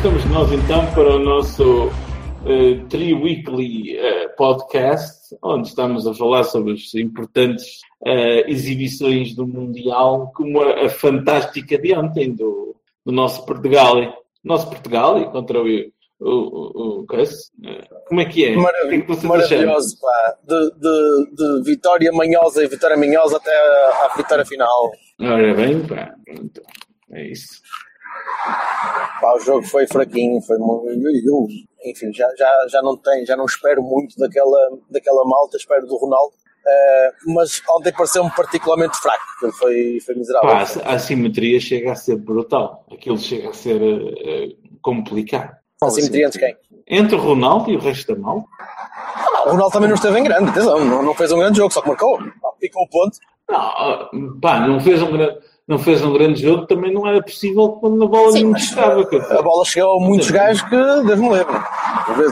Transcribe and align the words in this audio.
Estamos 0.00 0.24
nós 0.30 0.50
então 0.50 0.86
para 0.94 1.16
o 1.16 1.18
nosso 1.18 1.88
uh, 1.88 2.88
Tri-Weekly 2.88 3.98
uh, 3.98 4.34
Podcast, 4.34 5.36
onde 5.42 5.68
estamos 5.68 6.06
a 6.06 6.14
falar 6.14 6.44
sobre 6.44 6.72
as 6.72 6.94
importantes 6.94 7.80
uh, 8.06 8.48
exibições 8.48 9.34
do 9.34 9.46
Mundial, 9.46 10.32
como 10.34 10.62
a, 10.62 10.86
a, 10.86 10.88
fantástica 10.88 11.76
de 11.76 11.94
ontem 11.94 12.34
do, 12.34 12.74
do 13.04 13.12
nosso 13.12 13.44
Portugal. 13.44 14.24
Nosso 14.42 14.70
Portugal 14.70 15.30
contra 15.32 15.60
o, 15.60 15.66
o, 15.66 16.30
o, 16.30 17.00
o 17.00 17.06
Como 18.08 18.22
é 18.22 18.24
que 18.24 18.46
é? 18.46 18.56
Maravilhoso, 18.56 19.06
que 19.06 19.12
é 19.12 19.16
que 19.16 19.26
maravilhoso 19.26 19.98
pá. 20.00 20.36
De, 20.48 20.70
de, 20.80 21.34
de, 21.36 21.70
vitória 21.70 22.10
manhosa 22.10 22.64
e 22.64 22.68
vitória 22.68 22.96
manhosa 22.96 23.36
até 23.36 23.54
à, 23.54 24.06
à 24.06 24.16
vitória 24.16 24.46
final. 24.46 24.92
Ora 25.20 25.54
bem, 25.54 25.86
pá, 25.86 26.14
pronto. 26.24 26.62
É 27.12 27.30
isso. 27.30 27.60
Pá, 29.20 29.34
o 29.34 29.40
jogo 29.40 29.66
foi 29.66 29.86
fraquinho, 29.86 30.40
foi 30.40 30.56
muito. 30.58 31.48
Enfim, 31.84 32.12
já, 32.12 32.26
já, 32.36 32.66
já 32.68 32.82
não 32.82 32.96
tem, 32.96 33.24
já 33.26 33.36
não 33.36 33.44
espero 33.44 33.82
muito 33.82 34.16
daquela, 34.18 34.58
daquela 34.90 35.24
malta, 35.24 35.56
espero 35.56 35.86
do 35.86 35.96
Ronaldo. 35.96 36.32
Uh, 36.60 37.34
mas 37.34 37.62
ontem 37.70 37.92
pareceu-me 37.92 38.30
particularmente 38.30 38.98
fraco, 38.98 39.24
foi, 39.52 39.98
foi 40.04 40.14
miserável. 40.14 40.50
Pá, 40.50 40.66
a 40.84 40.94
assimetria 40.94 41.58
chega 41.58 41.92
a 41.92 41.94
ser 41.94 42.16
brutal, 42.16 42.84
aquilo 42.92 43.18
chega 43.18 43.48
a 43.48 43.52
ser 43.54 43.80
uh, 43.80 44.78
complicado. 44.82 45.56
A 45.82 45.86
assimetria 45.86 46.26
entre 46.26 46.38
quem? 46.38 46.56
Entre 46.86 47.14
o 47.14 47.18
Ronaldo 47.18 47.70
e 47.70 47.76
o 47.76 47.80
resto 47.80 48.14
da 48.14 48.20
malta. 48.20 48.46
Ah, 48.58 49.44
o 49.46 49.50
Ronaldo 49.52 49.72
também 49.72 49.88
não 49.88 49.96
esteve 49.96 50.18
em 50.18 50.24
grande, 50.24 50.50
atenção, 50.50 50.84
não, 50.84 51.02
não 51.02 51.14
fez 51.14 51.32
um 51.32 51.38
grande 51.38 51.56
jogo, 51.56 51.72
só 51.72 51.80
que 51.80 51.88
marcou, 51.88 52.18
picou 52.60 52.82
o 52.82 52.88
ponto. 52.88 53.16
Não, 53.48 54.38
pá, 54.38 54.60
não 54.60 54.78
fez 54.80 55.02
um 55.02 55.12
grande 55.12 55.38
não 55.70 55.78
fez 55.78 56.02
um 56.02 56.12
grande 56.12 56.42
jogo, 56.42 56.66
também 56.66 56.92
não 56.92 57.06
era 57.06 57.22
possível 57.22 57.68
quando 57.68 58.02
a 58.02 58.06
bola 58.08 58.32
Sim, 58.32 58.46
não 58.46 58.58
chegava. 58.58 59.08
A 59.38 59.40
bola 59.40 59.64
chegou 59.64 60.02
a 60.02 60.04
muitos 60.04 60.28
gajos 60.28 60.62
que 60.62 60.70
Deus 60.70 61.20
me 61.20 61.30
lembra. 61.30 61.64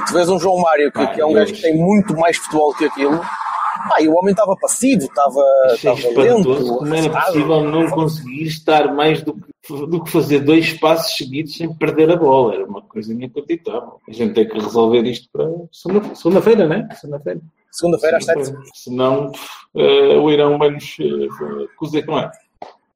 Tu 0.09 0.13
vês 0.13 0.29
um 0.29 0.41
João 0.41 0.59
Mário, 0.59 0.91
que, 0.91 0.99
ah, 0.99 1.07
que 1.07 1.21
é 1.21 1.25
um 1.25 1.33
Deus. 1.33 1.51
gajo 1.51 1.55
que 1.55 1.63
tem 1.63 1.77
muito 1.77 2.17
mais 2.17 2.37
futebol 2.37 2.75
que 2.75 2.87
aquilo. 2.87 3.21
Ah, 3.23 4.03
e 4.03 4.09
o 4.09 4.15
homem 4.17 4.33
estava 4.33 4.57
passivo, 4.57 5.05
estava, 5.05 5.41
estava 5.73 6.21
lento. 6.21 6.79
Como 6.79 6.93
era 6.93 7.09
possível 7.09 7.63
não 7.63 7.89
conseguir 7.91 8.43
estar 8.43 8.93
mais 8.93 9.23
do 9.23 9.35
que, 9.35 9.87
do 9.87 10.03
que 10.03 10.11
fazer 10.11 10.41
dois 10.41 10.73
passos 10.73 11.17
seguidos 11.17 11.57
sem 11.57 11.73
perder 11.73 12.11
a 12.11 12.17
bola? 12.17 12.55
Era 12.55 12.65
uma 12.65 12.83
coisa 12.83 13.13
inacreditável. 13.13 14.01
A 14.09 14.13
gente 14.13 14.35
tem 14.35 14.49
que 14.49 14.59
resolver 14.59 15.03
isto 15.05 15.29
para 15.33 15.49
segunda-feira, 16.13 16.67
não 16.67 16.75
é? 16.75 16.89
Segunda-feira. 16.93 17.41
Segunda-feira 17.71 18.17
às 18.17 18.25
sete. 18.25 18.53
Senão 18.75 19.31
uh, 19.75 20.21
o 20.21 20.29
Irão 20.29 20.59
vai 20.59 20.71
nos 20.71 20.97
uh, 20.99 21.69
cozer 21.77 22.03
com 22.03 22.19
ela. 22.19 22.33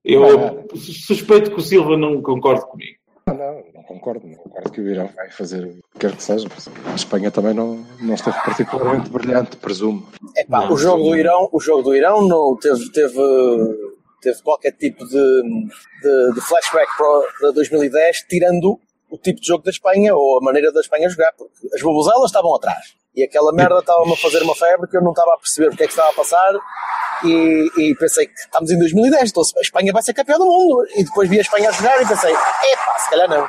Eu 0.04 0.66
suspeito 0.74 1.50
que 1.50 1.58
o 1.58 1.62
Silva 1.62 1.96
não 1.96 2.20
concorde 2.20 2.66
comigo. 2.66 3.02
Não, 3.26 3.34
não, 3.36 3.64
não 3.74 3.82
concordo. 3.84 4.26
Não 4.26 4.34
concordo 4.34 4.72
que 4.72 4.80
o 4.80 4.88
Irão 4.88 5.08
vai 5.14 5.30
fazer 5.30 5.64
o 5.64 5.74
que 5.92 6.00
quer 6.00 6.16
que 6.16 6.22
seja. 6.22 6.48
A 6.86 6.94
Espanha 6.94 7.30
também 7.30 7.54
não, 7.54 7.84
não 8.00 8.14
esteve 8.14 8.36
particularmente 8.44 9.10
brilhante, 9.10 9.56
presumo. 9.56 10.06
É 10.36 10.44
pá, 10.44 10.68
o 10.68 10.76
jogo 10.76 11.04
do 11.04 11.16
Irão, 11.16 11.48
o 11.52 11.60
jogo 11.60 11.82
do 11.82 11.94
Irão 11.94 12.26
não 12.26 12.56
teve, 12.56 12.90
teve, 12.90 13.20
teve 14.20 14.42
qualquer 14.42 14.72
tipo 14.72 15.06
de, 15.06 15.42
de, 16.02 16.34
de 16.34 16.40
flashback 16.40 16.88
para 17.38 17.52
2010, 17.52 18.24
tirando 18.28 18.80
o 19.12 19.18
tipo 19.18 19.40
de 19.40 19.46
jogo 19.46 19.62
da 19.62 19.70
Espanha 19.70 20.14
ou 20.16 20.38
a 20.38 20.40
maneira 20.40 20.72
da 20.72 20.80
Espanha 20.80 21.08
jogar, 21.08 21.32
porque 21.36 21.68
as 21.74 21.82
babuzelas 21.82 22.30
estavam 22.30 22.54
atrás. 22.56 22.94
E 23.14 23.22
aquela 23.22 23.52
merda 23.52 23.78
estava-me 23.78 24.14
a 24.14 24.16
fazer 24.16 24.42
uma 24.42 24.54
febre 24.54 24.88
que 24.88 24.96
eu 24.96 25.02
não 25.02 25.10
estava 25.10 25.34
a 25.34 25.36
perceber 25.36 25.68
o 25.68 25.76
que 25.76 25.82
é 25.82 25.86
que 25.86 25.92
estava 25.92 26.10
a 26.10 26.14
passar 26.14 26.54
e, 27.24 27.70
e 27.76 27.94
pensei 27.94 28.26
que 28.26 28.32
estamos 28.32 28.70
em 28.70 28.78
2010, 28.78 29.30
então 29.30 29.42
a 29.42 29.60
Espanha 29.60 29.92
vai 29.92 30.02
ser 30.02 30.14
campeã 30.14 30.38
do 30.38 30.46
mundo. 30.46 30.86
E 30.96 31.04
depois 31.04 31.28
vi 31.28 31.36
a 31.36 31.42
Espanha 31.42 31.68
a 31.68 31.72
jogar 31.72 32.02
e 32.02 32.08
pensei, 32.08 32.32
epá, 32.32 32.98
se 32.98 33.10
calhar 33.10 33.28
não. 33.28 33.46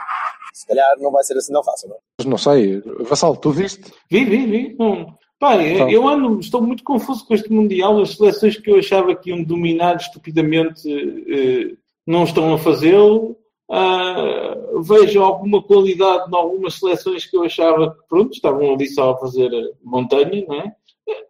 Se 0.53 0.67
calhar 0.67 0.95
não 0.99 1.11
vai 1.11 1.23
ser 1.23 1.37
assim 1.37 1.53
tão 1.53 1.63
fácil, 1.63 1.89
não? 1.89 1.97
Mas 2.19 2.27
não 2.27 2.37
sei, 2.37 2.81
Vassal, 3.07 3.37
tu 3.37 3.51
viste? 3.51 3.89
Vi, 4.11 4.25
vi, 4.25 4.45
vi. 4.45 4.77
Hum. 4.79 5.05
Pá, 5.39 5.55
então. 5.55 5.89
eu 5.89 6.07
ando, 6.07 6.39
estou 6.39 6.61
muito 6.61 6.83
confuso 6.83 7.25
com 7.25 7.33
este 7.33 7.51
Mundial. 7.51 8.01
As 8.01 8.17
seleções 8.17 8.57
que 8.57 8.69
eu 8.69 8.79
achava 8.79 9.15
que 9.15 9.29
iam 9.29 9.43
dominar 9.43 9.95
estupidamente 9.95 10.87
eh, 10.89 11.75
não 12.05 12.25
estão 12.25 12.53
a 12.53 12.57
fazê-lo. 12.57 13.37
Uh, 13.73 14.83
vejo 14.83 15.19
alguma 15.19 15.63
qualidade 15.63 16.29
em 16.29 16.35
algumas 16.35 16.75
seleções 16.75 17.25
que 17.25 17.35
eu 17.35 17.43
achava 17.43 17.89
que 17.89 18.07
pronto, 18.07 18.33
estavam 18.33 18.71
ali 18.71 18.87
só 18.87 19.11
a 19.11 19.17
fazer 19.17 19.49
montanha, 19.83 20.45
não 20.47 20.55
é? 20.55 20.75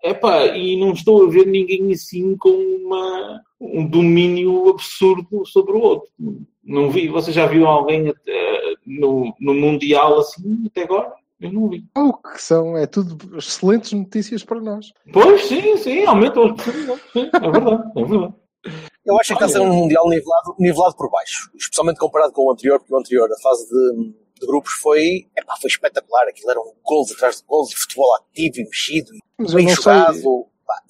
Epá, 0.03 0.47
e 0.47 0.75
não 0.77 0.91
estou 0.91 1.25
a 1.25 1.29
ver 1.29 1.47
ninguém 1.47 1.93
assim 1.93 2.35
com 2.35 2.49
uma, 2.49 3.41
um 3.61 3.87
domínio 3.87 4.69
absurdo 4.69 5.45
sobre 5.45 5.71
o 5.71 5.79
outro. 5.79 6.09
Não 6.61 6.91
vi. 6.91 7.07
Você 7.07 7.31
já 7.31 7.47
viu 7.47 7.65
alguém 7.65 8.09
até, 8.09 8.59
no, 8.85 9.33
no 9.39 9.53
Mundial 9.53 10.19
assim 10.19 10.65
até 10.67 10.83
agora? 10.83 11.13
Eu 11.39 11.51
não 11.51 11.69
vi. 11.69 11.85
O 11.97 12.13
que 12.13 12.41
são, 12.41 12.77
é 12.77 12.85
tudo 12.85 13.37
excelentes 13.37 13.93
notícias 13.93 14.43
para 14.43 14.59
nós. 14.59 14.91
Pois, 15.13 15.45
sim, 15.45 15.77
sim, 15.77 16.05
aumenta 16.05 16.43
as 16.43 16.51
possibilidades. 16.51 17.03
É 17.15 17.51
verdade, 17.51 17.83
é 17.95 18.03
verdade. 18.03 18.33
Eu 19.05 19.19
acho 19.19 19.27
que 19.27 19.33
está 19.33 19.45
a 19.45 19.49
ser 19.49 19.59
um 19.59 19.73
Mundial 19.73 20.07
nivelado, 20.07 20.55
nivelado 20.57 20.95
por 20.95 21.09
baixo, 21.09 21.51
especialmente 21.55 21.97
comparado 21.97 22.31
com 22.31 22.47
o 22.47 22.51
anterior, 22.51 22.79
porque 22.79 22.93
o 22.93 22.97
anterior, 22.97 23.29
a 23.31 23.41
fase 23.41 23.67
de, 23.67 24.13
de 24.39 24.47
grupos, 24.47 24.71
foi, 24.81 25.27
epá, 25.37 25.55
foi 25.59 25.69
espetacular. 25.69 26.27
Aquilo 26.27 26.51
eram 26.51 26.63
gols 26.83 27.11
atrás 27.11 27.37
de 27.37 27.43
gols, 27.45 27.73
futebol 27.73 28.15
ativo 28.15 28.59
e 28.59 28.63
mexido, 28.63 29.11
e 29.13 29.53
bem 29.53 29.67
jogado. 29.69 30.15
Sei, 30.15 30.23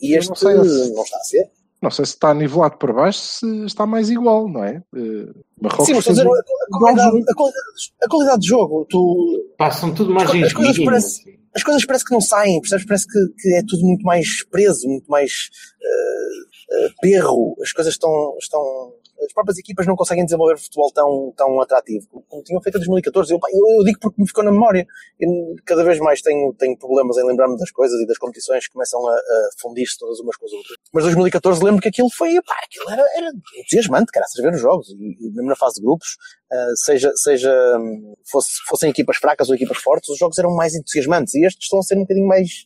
e 0.02 0.16
este 0.16 0.30
não, 0.30 0.36
sei 0.36 0.54
não 0.56 1.04
está 1.04 1.18
a 1.18 1.24
ser. 1.24 1.52
Não 1.84 1.92
sei 1.92 2.06
se 2.06 2.14
está 2.14 2.34
nivelado 2.34 2.78
por 2.78 2.94
baixo, 2.94 3.20
se 3.20 3.66
está 3.66 3.86
mais 3.86 4.10
igual, 4.10 4.48
não 4.48 4.64
é? 4.64 4.82
Uh, 4.96 5.36
Marrocos 5.62 5.86
Sim, 5.86 5.96
mas 5.96 6.06
dizer, 6.06 6.22
a, 6.22 6.78
qualidade, 6.80 7.10
a, 7.30 7.36
qualidade, 7.36 7.66
a, 8.02 8.10
qualidade, 8.10 8.40
de 8.40 8.48
jogo, 8.48 8.88
tu. 8.90 9.54
Passam 9.58 9.94
tudo 9.94 10.14
mais 10.14 10.30
as, 10.30 10.44
as 10.44 10.54
coisas 10.54 10.80
parece, 10.80 11.40
as 11.54 11.62
coisas 11.62 11.86
parece 11.86 12.06
que 12.06 12.14
não 12.14 12.22
saem, 12.22 12.62
percebes? 12.62 12.86
Parece 12.86 13.06
que, 13.06 13.20
que 13.38 13.56
é 13.56 13.62
tudo 13.68 13.86
muito 13.86 14.02
mais 14.04 14.46
preso, 14.46 14.88
muito 14.88 15.12
mais. 15.12 15.50
Uh, 15.82 16.86
eh, 16.86 16.90
perro, 17.02 17.54
as 17.62 17.74
coisas 17.74 17.96
estão, 17.96 18.38
estão, 18.40 18.94
as 19.26 19.34
próprias 19.34 19.58
equipas 19.58 19.86
não 19.88 19.96
conseguem 19.96 20.26
desenvolver 20.26 20.58
futebol 20.58 20.92
tão, 20.92 21.34
tão 21.36 21.62
atrativo 21.62 22.08
como 22.28 22.44
tinham 22.44 22.62
feito 22.62 22.76
em 22.76 22.80
2014. 22.80 23.34
Eu, 23.34 23.40
eu, 23.52 23.78
eu 23.80 23.84
digo 23.84 24.00
porque 24.00 24.22
me 24.22 24.28
ficou 24.28 24.44
na 24.44 24.52
memória. 24.52 24.86
Eu 25.20 25.56
cada 25.66 25.84
vez 25.84 26.00
mais 26.00 26.22
tenho, 26.22 26.54
tenho 26.54 26.78
problemas 26.78 27.18
em 27.18 27.26
lembrar-me 27.26 27.58
das 27.58 27.72
coisas 27.72 28.00
e 28.02 28.08
das 28.08 28.18
competições 28.18 28.68
que 28.68 28.74
começam 28.74 29.06
a, 29.08 29.14
a 29.14 29.50
fundir-se 29.60 29.98
todas 29.98 30.20
umas 30.20 30.36
com 30.36 30.46
as 30.46 30.52
outras. 30.52 30.78
Mas 30.94 31.04
2014 31.04 31.64
lembro 31.64 31.82
que 31.82 31.90
aquilo 31.90 32.10
foi, 32.10 32.34
pá, 32.42 32.56
aquilo 32.64 32.90
era, 32.90 33.04
era 33.18 33.32
entusiasmante, 33.60 34.12
cara, 34.12 34.26
a 34.26 34.42
ver 34.42 34.54
os 34.54 34.62
jogos. 34.62 34.90
E, 34.90 35.28
e 35.28 35.32
mesmo 35.32 35.50
na 35.50 35.56
fase 35.56 35.76
de 35.76 35.82
grupos, 35.82 36.18
uh, 36.52 36.78
seja, 36.78 37.12
seja 37.16 37.54
fosse, 38.30 38.52
fossem 38.68 38.90
equipas 38.90 39.18
fracas 39.18 39.50
ou 39.50 39.56
equipas 39.56 39.78
fortes, 39.78 40.10
os 40.10 40.18
jogos 40.18 40.38
eram 40.38 40.56
mais 40.56 40.76
entusiasmantes. 40.76 41.34
E 41.36 41.46
estes 41.46 41.66
estão 41.66 41.80
a 41.80 41.84
ser 41.84 41.96
um 41.96 42.02
bocadinho 42.02 42.28
mais 42.28 42.66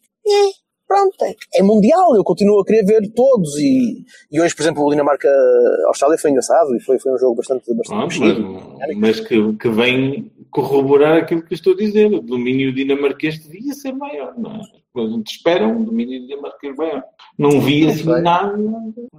pronto, 0.87 1.15
é, 1.23 1.35
é, 1.55 1.63
mundial, 1.63 2.15
eu 2.15 2.23
continuo 2.23 2.61
a 2.61 2.65
querer 2.65 2.85
ver 2.85 3.11
todos 3.13 3.57
e, 3.57 4.05
e 4.31 4.41
hoje, 4.41 4.55
por 4.55 4.61
exemplo, 4.61 4.83
o 4.83 4.89
Dinamarca-Austrália 4.89 6.17
foi 6.17 6.31
engraçado 6.31 6.75
e 6.75 6.79
foi, 6.79 6.97
foi 6.99 7.13
um 7.13 7.17
jogo 7.17 7.35
bastante, 7.35 7.73
bastante 7.73 8.23
ah, 8.23 8.87
mas, 8.87 8.97
mas, 8.97 9.19
que, 9.19 9.53
que 9.53 9.69
vem 9.69 10.31
corroborar 10.49 11.17
aquilo 11.17 11.41
que 11.41 11.53
estou 11.53 11.73
a 11.73 11.77
dizer, 11.77 12.07
o 12.07 12.21
domínio 12.21 12.73
dinamarquês 12.73 13.37
devia 13.39 13.73
ser 13.73 13.91
maior, 13.93 14.33
não 14.37 14.51
é? 14.51 14.61
A 14.95 15.07
gente 15.09 15.31
espera 15.31 15.67
um 15.67 15.83
domínio 15.83 16.25
dinamarquês 16.25 16.75
maior. 16.75 17.03
Não 17.37 17.61
vi 17.61 17.87
assim 17.87 18.05
nada. 18.21 18.57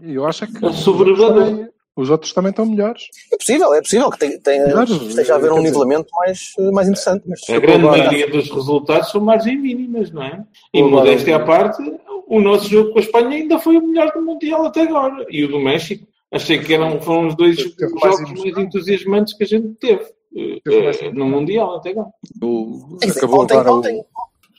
Eu 0.03 0.27
acho 0.27 0.45
que 0.47 0.73
sobrevador. 0.73 1.69
Os 1.99 2.11
outros 2.11 2.33
também 2.33 2.51
estão 2.51 2.65
melhores. 2.65 3.09
É 3.33 3.37
possível, 3.37 3.75
é 3.75 3.83
possível 3.83 4.09
que 4.09 4.19
tem, 4.21 4.39
tem, 4.39 4.61
esteja 5.09 5.33
a 5.33 5.37
haver 5.37 5.51
um 5.51 5.61
nivelamento 5.61 6.09
mais, 6.15 6.53
mais 6.73 6.87
interessante. 6.87 7.25
Mas 7.27 7.41
a 7.51 7.59
grande 7.59 7.85
maioria 7.85 8.31
dos 8.31 8.49
resultados 8.49 9.11
são 9.11 9.21
margens 9.21 9.61
mínimas, 9.61 10.13
não 10.13 10.23
é? 10.23 10.45
E 10.73 10.81
modéstia 10.81 11.35
à 11.35 11.41
parte, 11.41 11.83
o 12.29 12.41
nosso 12.41 12.71
jogo 12.71 12.93
com 12.93 13.01
a 13.01 13.03
Espanha 13.03 13.31
ainda 13.31 13.59
foi 13.59 13.79
o 13.79 13.85
melhor 13.85 14.13
do 14.13 14.23
Mundial 14.23 14.67
até 14.67 14.83
agora. 14.83 15.27
E 15.29 15.45
o 15.45 15.49
do 15.49 15.59
México. 15.59 16.07
Achei 16.31 16.61
que 16.61 16.73
eram, 16.73 17.01
foram 17.01 17.27
os 17.27 17.35
dois 17.35 17.57
jogos 17.57 18.01
mais, 18.01 18.21
mais 18.21 18.59
entusiasmantes 18.59 19.33
que 19.33 19.43
a 19.43 19.47
gente 19.47 19.69
teve, 19.81 20.05
uh, 20.05 21.15
no 21.15 21.27
Mundial 21.27 21.79
até 21.79 21.91
agora. 21.91 22.11
O, 22.41 22.97
acabou 23.11 23.43
ontem, 23.43 23.57
ontem, 23.57 24.05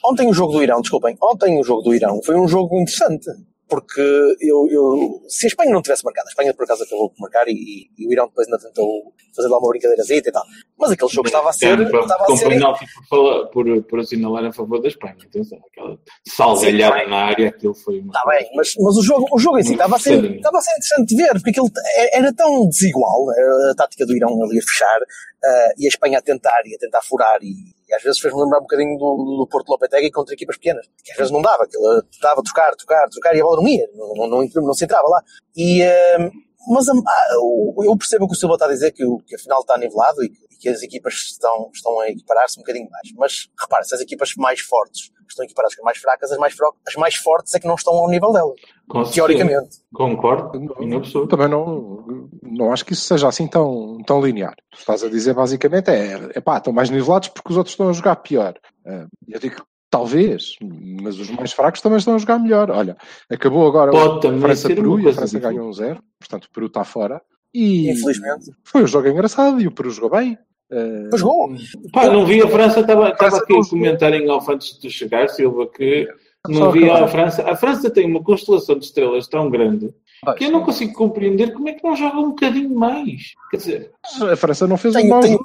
ontem 0.04 0.30
o 0.30 0.34
jogo 0.34 0.52
do 0.52 0.64
Irão, 0.64 0.82
desculpem, 0.82 1.16
ontem 1.24 1.58
o 1.58 1.64
jogo 1.64 1.84
do 1.84 1.94
Irão 1.96 2.20
foi 2.22 2.36
um 2.36 2.50
jogo 2.50 2.76
interessante 2.82 3.30
porque 3.70 4.02
eu, 4.42 4.68
eu, 4.70 5.22
se 5.28 5.46
a 5.46 5.48
Espanha 5.48 5.72
não 5.72 5.82
tivesse 5.82 6.04
marcado, 6.04 6.28
a 6.28 6.32
Espanha 6.32 6.54
por 6.54 6.64
acaso 6.64 6.84
acabou 6.84 7.10
por 7.12 7.22
marcar 7.22 7.48
e, 7.48 7.90
e 7.98 8.08
o 8.08 8.12
Irão 8.12 8.28
depois 8.28 8.48
ainda 8.48 8.58
tentou 8.58 9.14
fazer 9.36 9.48
lá 9.48 9.60
uma 9.60 9.70
brincadeira 9.70 10.04
e 10.10 10.32
tal. 10.32 10.44
Mas 10.78 10.92
aquele 10.92 11.12
jogo 11.12 11.28
estava 11.28 11.50
a 11.50 11.54
ser. 11.54 11.78
Tempo, 11.78 12.00
estava 12.00 12.26
com 12.26 12.34
a 12.34 12.38
ser 12.38 12.50
penalti 12.50 12.86
por, 13.10 13.48
por, 13.52 13.84
por 13.84 14.00
assinalar 14.00 14.46
a 14.46 14.52
favor 14.52 14.82
da 14.82 14.88
Espanha. 14.88 15.16
Atenção, 15.24 15.60
aquela 15.72 15.98
salgalhada 16.28 17.08
na 17.08 17.26
área, 17.26 17.50
aquilo 17.50 17.76
foi 17.76 18.00
uma. 18.00 18.08
Está 18.08 18.24
bem, 18.28 18.50
mas, 18.56 18.74
mas 18.80 18.98
o, 18.98 19.04
jogo, 19.04 19.28
o 19.32 19.40
jogo 19.40 19.60
em 19.60 19.64
si 19.64 19.74
estava 19.74 19.96
a, 19.96 20.00
ser, 20.00 20.24
estava 20.36 20.58
a 20.58 20.62
ser 20.62 20.72
interessante 20.72 21.08
de 21.08 21.16
ver, 21.16 21.34
porque 21.34 21.50
aquilo 21.52 21.70
era 22.12 22.34
tão 22.34 22.68
desigual, 22.68 23.28
a 23.72 23.76
tática 23.76 24.06
do 24.06 24.16
Irão 24.16 24.44
ali 24.44 24.58
a 24.58 24.62
fechar, 24.62 25.00
uh, 25.00 25.74
e 25.78 25.86
a 25.86 25.90
Espanha 25.90 26.18
a 26.18 26.22
tentar 26.22 26.62
e 26.66 26.76
a 26.76 26.80
tentar 26.80 27.02
furar 27.04 27.40
e 27.44 27.79
e 27.90 27.96
às 27.96 28.04
vezes 28.04 28.20
fez-me 28.20 28.42
lembrar 28.42 28.60
um 28.60 28.64
bocadinho 28.64 28.98
do, 28.98 29.38
do 29.40 29.48
Porto 29.50 29.70
Lopetegui 29.70 30.12
contra 30.12 30.34
equipas 30.34 30.58
pequenas, 30.58 30.86
que 31.04 31.12
às 31.12 31.18
vezes 31.18 31.32
não 31.32 31.42
dava, 31.42 31.64
aquilo 31.64 32.04
dava 32.22 32.44
trocar, 32.44 32.76
trocar, 32.76 33.10
trocar 33.10 33.36
e 33.36 33.42
a 33.42 33.44
bola 33.44 33.62
não 33.62 33.68
ia, 33.68 33.90
não, 33.96 34.14
não, 34.14 34.28
não, 34.28 34.48
não 34.56 34.74
se 34.74 34.86
entrava 34.86 35.08
lá. 35.08 35.24
E, 35.56 35.82
uh, 35.82 36.49
mas 36.68 36.88
uh, 36.88 37.84
eu 37.84 37.98
percebo 37.98 38.26
o 38.26 38.28
que 38.28 38.34
o 38.34 38.38
Silva 38.38 38.56
está 38.56 38.66
a 38.66 38.70
dizer, 38.70 38.92
que, 38.92 39.04
que 39.26 39.36
afinal 39.36 39.62
está 39.62 39.78
nivelado 39.78 40.24
e 40.24 40.30
que, 40.30 40.40
e 40.52 40.58
que 40.58 40.70
as 40.70 40.82
equipas 40.82 41.14
estão, 41.14 41.70
estão 41.74 42.00
a 42.02 42.10
equiparar-se 42.10 42.60
um 42.60 42.64
bocadinho 42.64 42.90
mais. 42.90 43.12
Mas 43.16 43.50
repare, 43.60 43.86
se 43.86 43.96
as 43.96 44.02
equipas 44.02 44.34
mais 44.36 44.60
fortes 44.60 45.12
estão 45.28 45.46
equiparadas 45.46 45.76
com 45.76 45.82
as 45.82 45.86
mais 45.86 45.98
fracas, 45.98 46.32
as 46.32 46.38
mais, 46.38 46.56
as 46.88 46.96
mais 46.96 47.16
fortes 47.16 47.56
é 47.56 47.60
que 47.60 47.68
não 47.68 47.76
estão 47.76 47.94
ao 47.94 48.10
nível 48.10 48.32
dela. 48.32 48.54
Com 48.90 49.04
teoricamente. 49.04 49.78
Concordo. 49.94 50.60
Não, 50.80 51.28
também 51.28 51.48
não, 51.48 52.30
não 52.42 52.74
acho 52.74 52.86
que 52.86 52.94
isso 52.94 53.04
seja 53.04 53.28
assim 53.28 53.48
tão, 53.48 53.98
tão 54.06 54.22
linear. 54.22 54.56
O 54.74 54.76
que 54.76 54.82
estás 54.82 55.04
a 55.04 55.10
dizer 55.10 55.34
basicamente 55.34 55.90
é, 55.90 56.32
é 56.34 56.42
pá, 56.42 56.58
estão 56.58 56.74
mais 56.74 56.90
nivelados 56.90 57.30
porque 57.30 57.52
os 57.52 57.58
outros 57.58 57.74
estão 57.74 57.90
a 57.90 57.94
jogar 57.94 58.16
pior. 58.18 58.56
Ah, 58.86 59.06
eu 59.28 59.40
digo 59.40 59.64
Talvez, 59.92 60.56
mas 61.02 61.18
os 61.18 61.32
mais 61.32 61.52
fracos 61.52 61.82
também 61.82 61.98
estão 61.98 62.14
a 62.14 62.20
jogar 62.20 62.38
melhor. 62.38 62.70
Olha, 62.70 62.96
acabou 63.28 63.68
agora 63.68 63.90
Pode 63.90 64.28
a 64.28 64.40
França-Peru 64.40 65.00
e 65.00 65.10
a 65.10 65.14
França 65.14 65.40
ganhou 65.40 65.68
um 65.68 65.74
zero, 65.74 66.00
portanto 66.30 66.46
o 66.46 66.52
Peru 66.52 66.68
está 66.68 66.84
fora. 66.84 67.22
E 67.54 67.90
Infelizmente. 67.92 68.52
foi 68.64 68.84
um 68.84 68.88
jogo 68.88 69.08
engraçado 69.08 69.60
e 69.60 69.68
o 69.68 69.72
Peru 69.72 69.90
jogou 69.90 70.12
bem. 70.12 70.38
Uh, 70.72 71.18
jogou. 71.18 71.50
Pá, 71.92 72.06
não 72.06 72.26
vi 72.26 72.42
a 72.42 72.48
França, 72.48 72.82
estava 72.82 73.08
aqui 73.08 73.58
a 73.58 73.70
comentar 73.70 74.14
em 74.14 74.30
off 74.30 74.52
antes 74.52 74.80
de 74.80 74.92
chegar, 74.92 75.28
Silva, 75.28 75.68
que 75.68 76.08
não 76.48 76.72
vi 76.72 76.88
a 76.88 77.08
França. 77.08 77.50
A 77.50 77.56
França 77.56 77.90
tem 77.90 78.06
uma 78.06 78.24
constelação 78.24 78.78
de 78.78 78.86
estrelas 78.86 79.28
tão 79.28 79.50
grande 79.50 79.92
que 80.38 80.46
eu 80.46 80.52
não 80.52 80.64
consigo 80.64 80.94
compreender 80.94 81.54
como 81.54 81.70
é 81.70 81.74
que 81.74 81.84
não 81.84 81.96
joga 81.96 82.20
um 82.20 82.30
bocadinho 82.30 82.76
mais. 82.76 83.34
Quer 83.50 83.58
dizer, 83.58 83.92
a 84.32 84.36
França 84.36 84.68
não 84.68 84.78
fez 84.78 84.94
tem, 84.94 85.06
um 85.06 85.10
mau 85.10 85.24
jogo. 85.24 85.44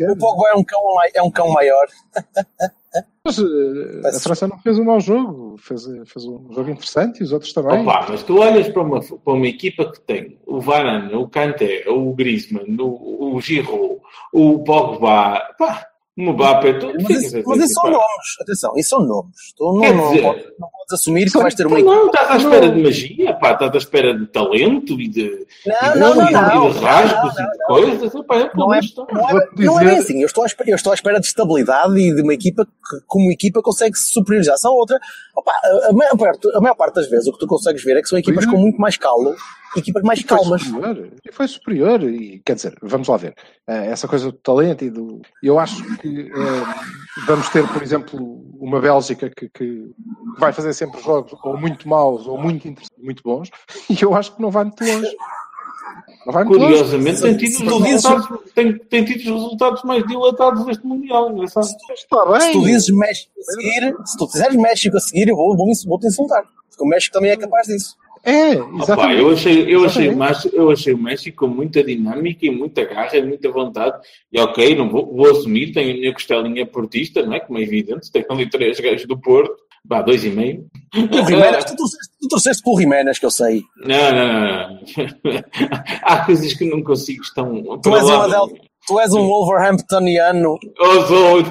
O 0.00 0.16
Pogba 0.16 0.48
é 0.48 0.54
um 0.54 0.64
cão, 0.64 0.80
é 1.14 1.22
um 1.22 1.30
cão 1.30 1.48
maior. 1.50 1.86
Mas 3.26 3.38
uh, 3.38 4.02
a 4.06 4.20
França 4.20 4.46
não 4.46 4.58
fez 4.58 4.78
um 4.78 4.84
mau 4.84 5.00
jogo, 5.00 5.56
fez, 5.58 5.84
fez 6.06 6.26
um 6.26 6.52
jogo 6.52 6.70
interessante 6.70 7.20
e 7.20 7.22
os 7.24 7.32
outros 7.32 7.54
também. 7.54 7.80
Opa, 7.80 8.06
mas 8.10 8.22
tu 8.22 8.38
olhas 8.38 8.68
para 8.68 8.82
uma, 8.82 9.00
para 9.00 9.32
uma 9.32 9.46
equipa 9.46 9.90
que 9.90 10.00
tem 10.00 10.38
o 10.46 10.60
Varane, 10.60 11.14
o 11.14 11.26
Kanté, 11.26 11.84
o 11.88 12.12
Griezmann, 12.12 12.76
o, 12.78 13.34
o 13.34 13.40
Giroud, 13.40 14.00
o 14.30 14.62
Pogba, 14.62 15.40
pá, 15.58 15.86
Mbappé, 16.16 16.74
tudo. 16.74 16.94
Mas, 17.02 17.24
isso, 17.24 17.42
mas 17.44 17.58
isso 17.58 17.74
são 17.74 17.90
nomes, 17.90 18.40
atenção, 18.40 18.72
isso 18.76 18.90
são 18.90 19.00
nomes. 19.00 19.52
Tu 19.56 19.64
não, 19.64 19.94
não, 19.94 20.08
dizer, 20.10 20.22
não, 20.22 20.32
não 20.32 20.68
podes 20.70 20.92
assumir 20.92 21.30
que 21.30 21.38
vais 21.38 21.54
ter 21.56 21.66
uma 21.66 21.80
Não, 21.80 22.06
estás 22.06 22.30
à 22.30 22.36
espera 22.36 22.70
de 22.70 22.80
magia, 22.80 23.34
pá, 23.34 23.52
estás 23.52 23.74
à 23.74 23.78
espera 23.78 24.16
de 24.16 24.26
talento 24.28 25.00
e 25.00 25.08
de. 25.08 25.44
Não, 25.66 25.74
e 25.74 25.98
não, 25.98 26.14
não, 26.14 26.30
não, 26.30 26.70
e 26.70 26.72
de 26.72 26.78
rasgos 26.78 27.34
e 27.36 27.42
de 27.42 27.58
coisas. 27.66 28.14
Epá, 28.14 28.36
é 28.36 28.50
não, 28.54 28.72
é, 28.72 28.80
não, 29.12 29.38
é, 29.38 29.48
não 29.56 29.80
é 29.80 29.84
bem 29.84 29.98
assim. 29.98 30.20
Eu 30.20 30.26
estou, 30.26 30.44
à 30.44 30.46
espera, 30.46 30.70
eu 30.70 30.76
estou 30.76 30.92
à 30.92 30.94
espera 30.94 31.18
de 31.18 31.26
estabilidade 31.26 31.98
e 31.98 32.14
de 32.14 32.22
uma 32.22 32.34
equipa 32.34 32.64
que, 32.64 33.00
como 33.08 33.32
equipa, 33.32 33.60
consegue 33.60 33.96
se 33.96 34.12
superiorizar-se 34.12 34.68
à 34.68 34.70
outra. 34.70 35.00
Opa, 35.34 35.52
a, 35.88 35.92
maior 35.92 36.16
parte, 36.16 36.48
a 36.54 36.60
maior 36.60 36.76
parte 36.76 36.94
das 36.94 37.10
vezes 37.10 37.26
o 37.26 37.32
que 37.32 37.40
tu 37.40 37.48
consegues 37.48 37.82
ver 37.82 37.96
é 37.96 38.02
que 38.02 38.08
são 38.08 38.16
equipas 38.16 38.46
com 38.46 38.56
muito 38.56 38.80
mais 38.80 38.96
calo 38.96 39.34
equipas 39.76 40.02
mais 40.02 40.20
e 40.20 40.24
calmas. 40.24 40.62
Foi 40.62 40.72
superior, 40.72 41.12
e 41.24 41.32
foi 41.32 41.48
superior, 41.48 42.02
e 42.02 42.42
quer 42.44 42.54
dizer, 42.54 42.76
vamos 42.82 43.08
lá 43.08 43.16
ver, 43.16 43.34
uh, 43.68 43.72
essa 43.72 44.06
coisa 44.06 44.26
do 44.26 44.32
talento 44.32 44.84
e 44.84 44.90
do. 44.90 45.20
Eu 45.42 45.58
acho 45.58 45.82
que 46.04 46.30
uh, 46.32 47.26
vamos 47.26 47.48
ter, 47.48 47.66
por 47.66 47.82
exemplo, 47.82 48.44
uma 48.60 48.78
Bélgica 48.78 49.30
que, 49.30 49.48
que, 49.48 49.90
vai 50.38 50.52
fazer 50.52 50.74
sempre 50.74 51.00
jogos 51.00 51.32
ou 51.42 51.56
muito 51.56 51.88
maus 51.88 52.26
ou 52.26 52.36
muito, 52.36 52.70
muito 52.98 53.22
bons, 53.22 53.50
e 53.88 53.96
eu 54.02 54.14
acho 54.14 54.36
que 54.36 54.42
não 54.42 54.50
vai 54.50 54.64
muito 54.64 54.84
longe. 54.84 55.16
Curiosamente, 56.46 57.20
tem 57.20 57.36
tido, 57.36 57.78
resultados, 57.78 58.52
tem, 58.54 58.78
tem 58.78 59.04
tido 59.04 59.34
os 59.34 59.42
resultados 59.42 59.82
mais 59.84 60.06
dilatados 60.06 60.64
deste 60.64 60.86
Mundial. 60.86 61.30
Engraçado. 61.30 61.66
Está 61.66 62.26
bem. 62.26 62.40
Se 62.40 62.52
tu 62.52 62.64
dizes 62.64 62.88
México 62.96 63.32
a 63.38 63.52
seguir, 63.52 63.96
se 64.06 64.16
tu 64.16 64.28
fizeres 64.28 64.56
México 64.56 64.96
a 64.96 65.00
seguir, 65.00 65.28
eu 65.28 65.36
vou, 65.36 65.54
vou, 65.54 65.66
vou 65.86 65.98
te 65.98 66.06
insultar. 66.06 66.42
Porque 66.70 66.82
o 66.82 66.86
México 66.86 67.12
também 67.12 67.30
é 67.30 67.36
capaz 67.36 67.66
disso. 67.66 67.94
É, 68.24 68.52
exatamente. 68.52 68.90
Opa, 68.90 69.12
eu, 69.12 69.30
achei, 69.30 69.74
eu, 69.74 69.84
achei 69.84 70.10
mais, 70.10 70.44
eu 70.46 70.70
achei 70.70 70.94
o 70.94 70.98
México 70.98 71.46
com 71.46 71.54
muita 71.54 71.84
dinâmica 71.84 72.46
e 72.46 72.50
muita 72.50 72.82
garra 72.84 73.18
e 73.18 73.22
muita 73.22 73.50
vontade. 73.50 73.96
E 74.32 74.40
ok, 74.40 74.74
não 74.74 74.88
vou, 74.88 75.14
vou 75.14 75.30
assumir, 75.30 75.72
tenho 75.72 75.92
a 75.92 75.94
minha 75.94 76.12
costelinha 76.12 76.64
portista, 76.64 77.24
não 77.24 77.34
é? 77.34 77.40
Como 77.40 77.58
é 77.58 77.62
evidente, 77.62 78.10
tenho 78.10 78.24
ali 78.30 78.48
três 78.48 78.80
gajos 78.80 79.06
do 79.06 79.20
Porto, 79.20 79.54
vá, 79.84 80.00
dois 80.00 80.24
e 80.24 80.30
meio. 80.30 80.66
O 80.94 81.26
Jiménez, 81.26 81.64
tu, 81.66 81.76
torceste, 81.76 82.14
tu 82.18 82.28
torceste 82.28 82.62
pelo 82.62 82.80
Jiménez, 82.80 83.18
que 83.18 83.26
eu 83.26 83.30
sei. 83.30 83.62
Não, 83.76 84.12
não, 84.12 84.32
não. 84.32 84.80
Há 86.02 86.24
coisas 86.24 86.54
que 86.54 86.64
não 86.64 86.82
consigo, 86.82 87.22
estão. 87.22 87.78
Tu 87.82 87.94
és, 87.94 88.04
uma 88.04 88.28
del... 88.28 88.58
tu 88.86 89.00
és 89.00 89.12
um 89.12 89.26
Wolverhamptoniano. 89.26 90.58
Eu 90.78 91.06
sou, 91.06 91.42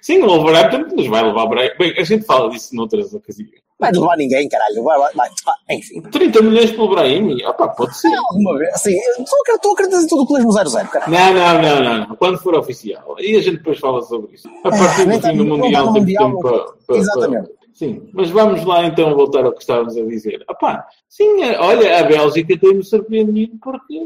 sim, 0.00 0.22
o 0.22 0.26
Wolverhampton 0.28 0.96
nos 0.96 1.08
vai 1.08 1.22
levar 1.22 1.46
para 1.46 1.74
Bem, 1.76 1.94
a 1.98 2.04
gente 2.04 2.24
fala 2.24 2.48
disso 2.48 2.74
noutras 2.74 3.12
ocasiões. 3.12 3.65
Vai 3.78 3.92
levar 3.92 4.16
ninguém, 4.16 4.48
caralho. 4.48 4.82
Vai, 4.82 4.98
vai, 4.98 5.12
vai. 5.14 5.28
Ah, 5.46 5.74
enfim. 5.74 6.00
30 6.00 6.42
milhões 6.42 6.70
pelo 6.70 6.88
Brahim? 6.88 7.44
Opa, 7.44 7.68
pode 7.68 7.96
ser. 7.98 8.14
Alguma 8.14 8.58
vez. 8.58 8.74
Assim, 8.74 8.96
estou 9.18 9.70
a 9.70 9.72
acreditar 9.74 10.02
em 10.02 10.06
tudo 10.06 10.22
o 10.22 10.26
clubismo 10.26 10.52
0-0, 10.52 10.88
caralho. 10.88 11.12
Não, 11.12 11.34
não, 11.34 11.62
não, 11.62 11.84
não, 11.84 12.08
não. 12.08 12.16
Quando 12.16 12.38
for 12.38 12.56
oficial. 12.56 13.16
E 13.18 13.36
a 13.36 13.40
gente 13.42 13.58
depois 13.58 13.78
fala 13.78 14.00
sobre 14.02 14.34
isso. 14.34 14.48
A 14.64 14.70
partir 14.70 15.04
do 15.06 15.20
fim 15.20 15.36
do 15.36 15.44
Mundial 15.44 15.92
temos 15.92 16.12
tempo 16.12 16.40
para, 16.40 16.64
para. 16.86 16.96
Exatamente. 16.96 17.48
Para... 17.48 17.56
Sim, 17.76 18.08
mas 18.14 18.30
vamos 18.30 18.64
lá 18.64 18.86
então 18.86 19.14
voltar 19.14 19.44
ao 19.44 19.52
que 19.52 19.60
estávamos 19.60 19.98
a 19.98 20.02
dizer. 20.02 20.42
Opá, 20.48 20.86
sim, 21.10 21.42
olha, 21.58 22.00
a 22.00 22.04
Bélgica 22.04 22.58
tem-me 22.58 22.82
surpreendido 22.82 23.58
porque. 23.62 24.00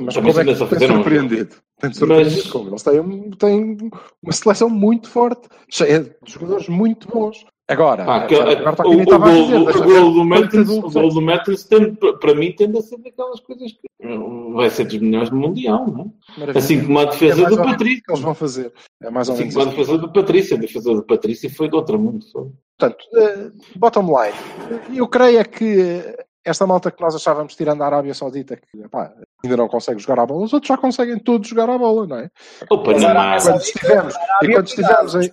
Mas 0.00 0.14
como 0.14 0.30
é 0.30 0.32
que 0.32 0.44
tem 0.44 0.56
surpreendido? 0.56 1.56
Tem 1.78 1.92
surpreendido 1.92 2.42
mas... 2.44 2.50
como? 2.50 2.70
Eles 2.70 2.82
têm, 2.82 3.30
têm 3.32 3.76
uma 4.22 4.32
seleção 4.32 4.70
muito 4.70 5.10
forte, 5.10 5.46
cheia 5.68 6.00
de 6.00 6.32
jogadores 6.32 6.66
muito 6.68 7.06
bons. 7.08 7.44
Agora, 7.70 8.04
ah, 8.04 8.26
que, 8.26 8.34
agora 8.34 8.88
o, 8.88 8.92
o, 8.92 9.04
gol, 9.04 9.18
dizer, 9.18 9.56
o, 9.56 9.84
gol 9.84 10.12
do 10.14 10.24
Mertens, 10.24 10.68
o 10.70 10.90
gol 10.90 11.08
do 11.10 11.20
Mertens 11.20 11.68
para 12.18 12.34
mim 12.34 12.50
tende 12.52 12.78
a 12.78 12.80
ser 12.80 12.96
daquelas 12.96 13.40
coisas 13.40 13.72
que 13.72 13.88
vai 14.54 14.70
ser 14.70 14.84
dos 14.84 14.98
melhores 14.98 15.28
do 15.28 15.36
Mundial, 15.36 15.86
não 15.86 16.00
é? 16.00 16.40
Maravilha. 16.40 16.58
Assim 16.58 16.82
como 16.82 16.98
a 16.98 17.04
defesa 17.04 17.42
é 17.42 17.46
do 17.46 17.56
Patrício. 17.58 18.02
Que 18.02 18.12
eles 18.12 18.22
vão 18.22 18.34
fazer. 18.34 18.72
É 19.02 19.10
mais 19.10 19.28
ou 19.28 19.34
assim 19.34 19.50
como 19.50 19.60
a 19.60 19.64
defesa 19.66 19.98
do 19.98 20.10
Patrício. 20.10 20.56
A 20.56 20.60
defesa 20.60 20.94
do 20.94 21.02
Patrício 21.02 21.54
foi 21.54 21.68
de 21.68 21.76
outro 21.76 21.98
mundo. 21.98 22.24
Portanto, 22.78 23.04
uh, 23.12 23.78
bottom 23.78 24.06
line. 24.18 24.98
Eu 24.98 25.06
creio 25.06 25.38
é 25.38 25.44
que 25.44 26.16
esta 26.42 26.66
malta 26.66 26.90
que 26.90 27.02
nós 27.02 27.14
achávamos 27.14 27.54
tirando 27.54 27.82
a 27.82 27.86
Arábia 27.86 28.14
Saudita, 28.14 28.56
que 28.56 28.80
epá, 28.82 29.12
ainda 29.44 29.56
não 29.58 29.68
consegue 29.68 30.00
jogar 30.00 30.22
a 30.22 30.26
bola, 30.26 30.44
os 30.44 30.54
outros 30.54 30.68
já 30.68 30.78
conseguem 30.78 31.18
todos 31.18 31.48
jogar 31.48 31.68
a 31.68 31.76
bola, 31.76 32.06
não 32.06 32.18
é? 32.18 32.30
O 32.70 32.82
Panamá. 32.82 33.36
Quando 33.40 33.60
estivemos, 33.60 34.14
e 34.42 34.52
quando 34.52 34.66
estivemos 34.66 35.14
em... 35.16 35.30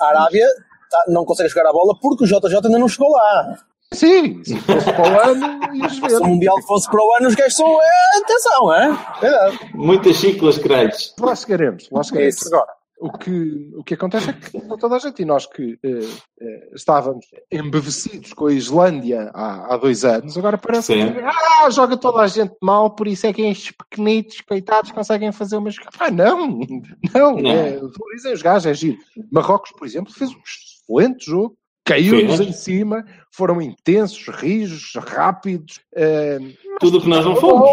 A 0.00 0.06
Arábia 0.08 0.46
tá, 0.46 0.64
não 1.08 1.24
consegue 1.24 1.48
jogar 1.48 1.68
a 1.68 1.72
bola 1.72 1.98
porque 2.00 2.24
o 2.24 2.26
JJ 2.26 2.54
ainda 2.64 2.78
não 2.78 2.88
chegou 2.88 3.10
lá. 3.10 3.56
Sim, 3.92 4.42
se 4.44 4.56
fosse 4.56 4.92
para 4.92 5.02
o 5.02 5.30
ano, 5.30 5.76
ias 5.76 5.98
ver. 5.98 6.10
Se 6.10 6.16
o 6.16 6.26
Mundial 6.26 6.60
fosse 6.62 6.90
para 6.90 7.00
o 7.00 7.14
ano, 7.18 7.28
os 7.28 7.34
gajos 7.34 7.56
são. 7.56 7.80
É, 7.80 8.18
atenção, 8.18 8.74
é? 8.74 8.98
Verdade. 9.20 9.58
Muitas 9.74 10.16
ciclas, 10.16 10.58
credes. 10.58 11.14
Lá 11.20 11.36
chegaremos, 11.36 11.88
lá 11.90 12.02
chegaremos. 12.02 12.42
É 12.44 12.48
Agora, 12.48 12.72
o 12.98 13.12
que, 13.12 13.70
o 13.76 13.84
que 13.84 13.94
acontece 13.94 14.30
é 14.30 14.32
que 14.32 14.58
toda 14.78 14.96
a 14.96 14.98
gente, 14.98 15.20
e 15.20 15.24
nós 15.24 15.46
que 15.46 15.78
eh, 15.82 16.00
eh, 16.40 16.70
estávamos 16.74 17.26
embevecidos 17.52 18.32
com 18.32 18.46
a 18.46 18.52
Islândia 18.52 19.30
há, 19.34 19.74
há 19.74 19.76
dois 19.76 20.04
anos, 20.04 20.36
agora 20.36 20.56
parece 20.56 20.94
Sim. 20.94 21.12
que 21.12 21.20
ah, 21.20 21.70
joga 21.70 21.96
toda 21.96 22.22
a 22.22 22.26
gente 22.26 22.54
mal, 22.62 22.90
por 22.90 23.06
isso 23.06 23.26
é 23.26 23.32
que 23.32 23.42
estes 23.42 23.70
pequenitos, 23.72 24.40
coitados, 24.40 24.92
conseguem 24.92 25.30
fazer 25.30 25.58
umas. 25.58 25.76
Ah, 25.98 26.10
não! 26.10 26.58
Não! 27.14 27.36
não. 27.36 27.50
É, 27.50 27.76
valorizem 27.76 28.32
os 28.32 28.42
gajos, 28.42 28.66
é 28.66 28.74
giro. 28.74 28.98
Marrocos, 29.30 29.72
por 29.72 29.86
exemplo, 29.86 30.12
fez 30.12 30.30
um 30.30 30.40
excelente 30.88 31.26
jogo 31.26 31.56
caiu-nos 31.86 32.40
em 32.40 32.52
cima, 32.52 33.04
foram 33.30 33.62
intensos, 33.62 34.26
rijos, 34.28 34.92
rápidos. 34.96 35.78
Uh, 35.94 36.52
Tudo 36.80 36.98
o 36.98 37.00
que 37.00 37.08
nós 37.08 37.24
não 37.24 37.36
fomos. 37.36 37.70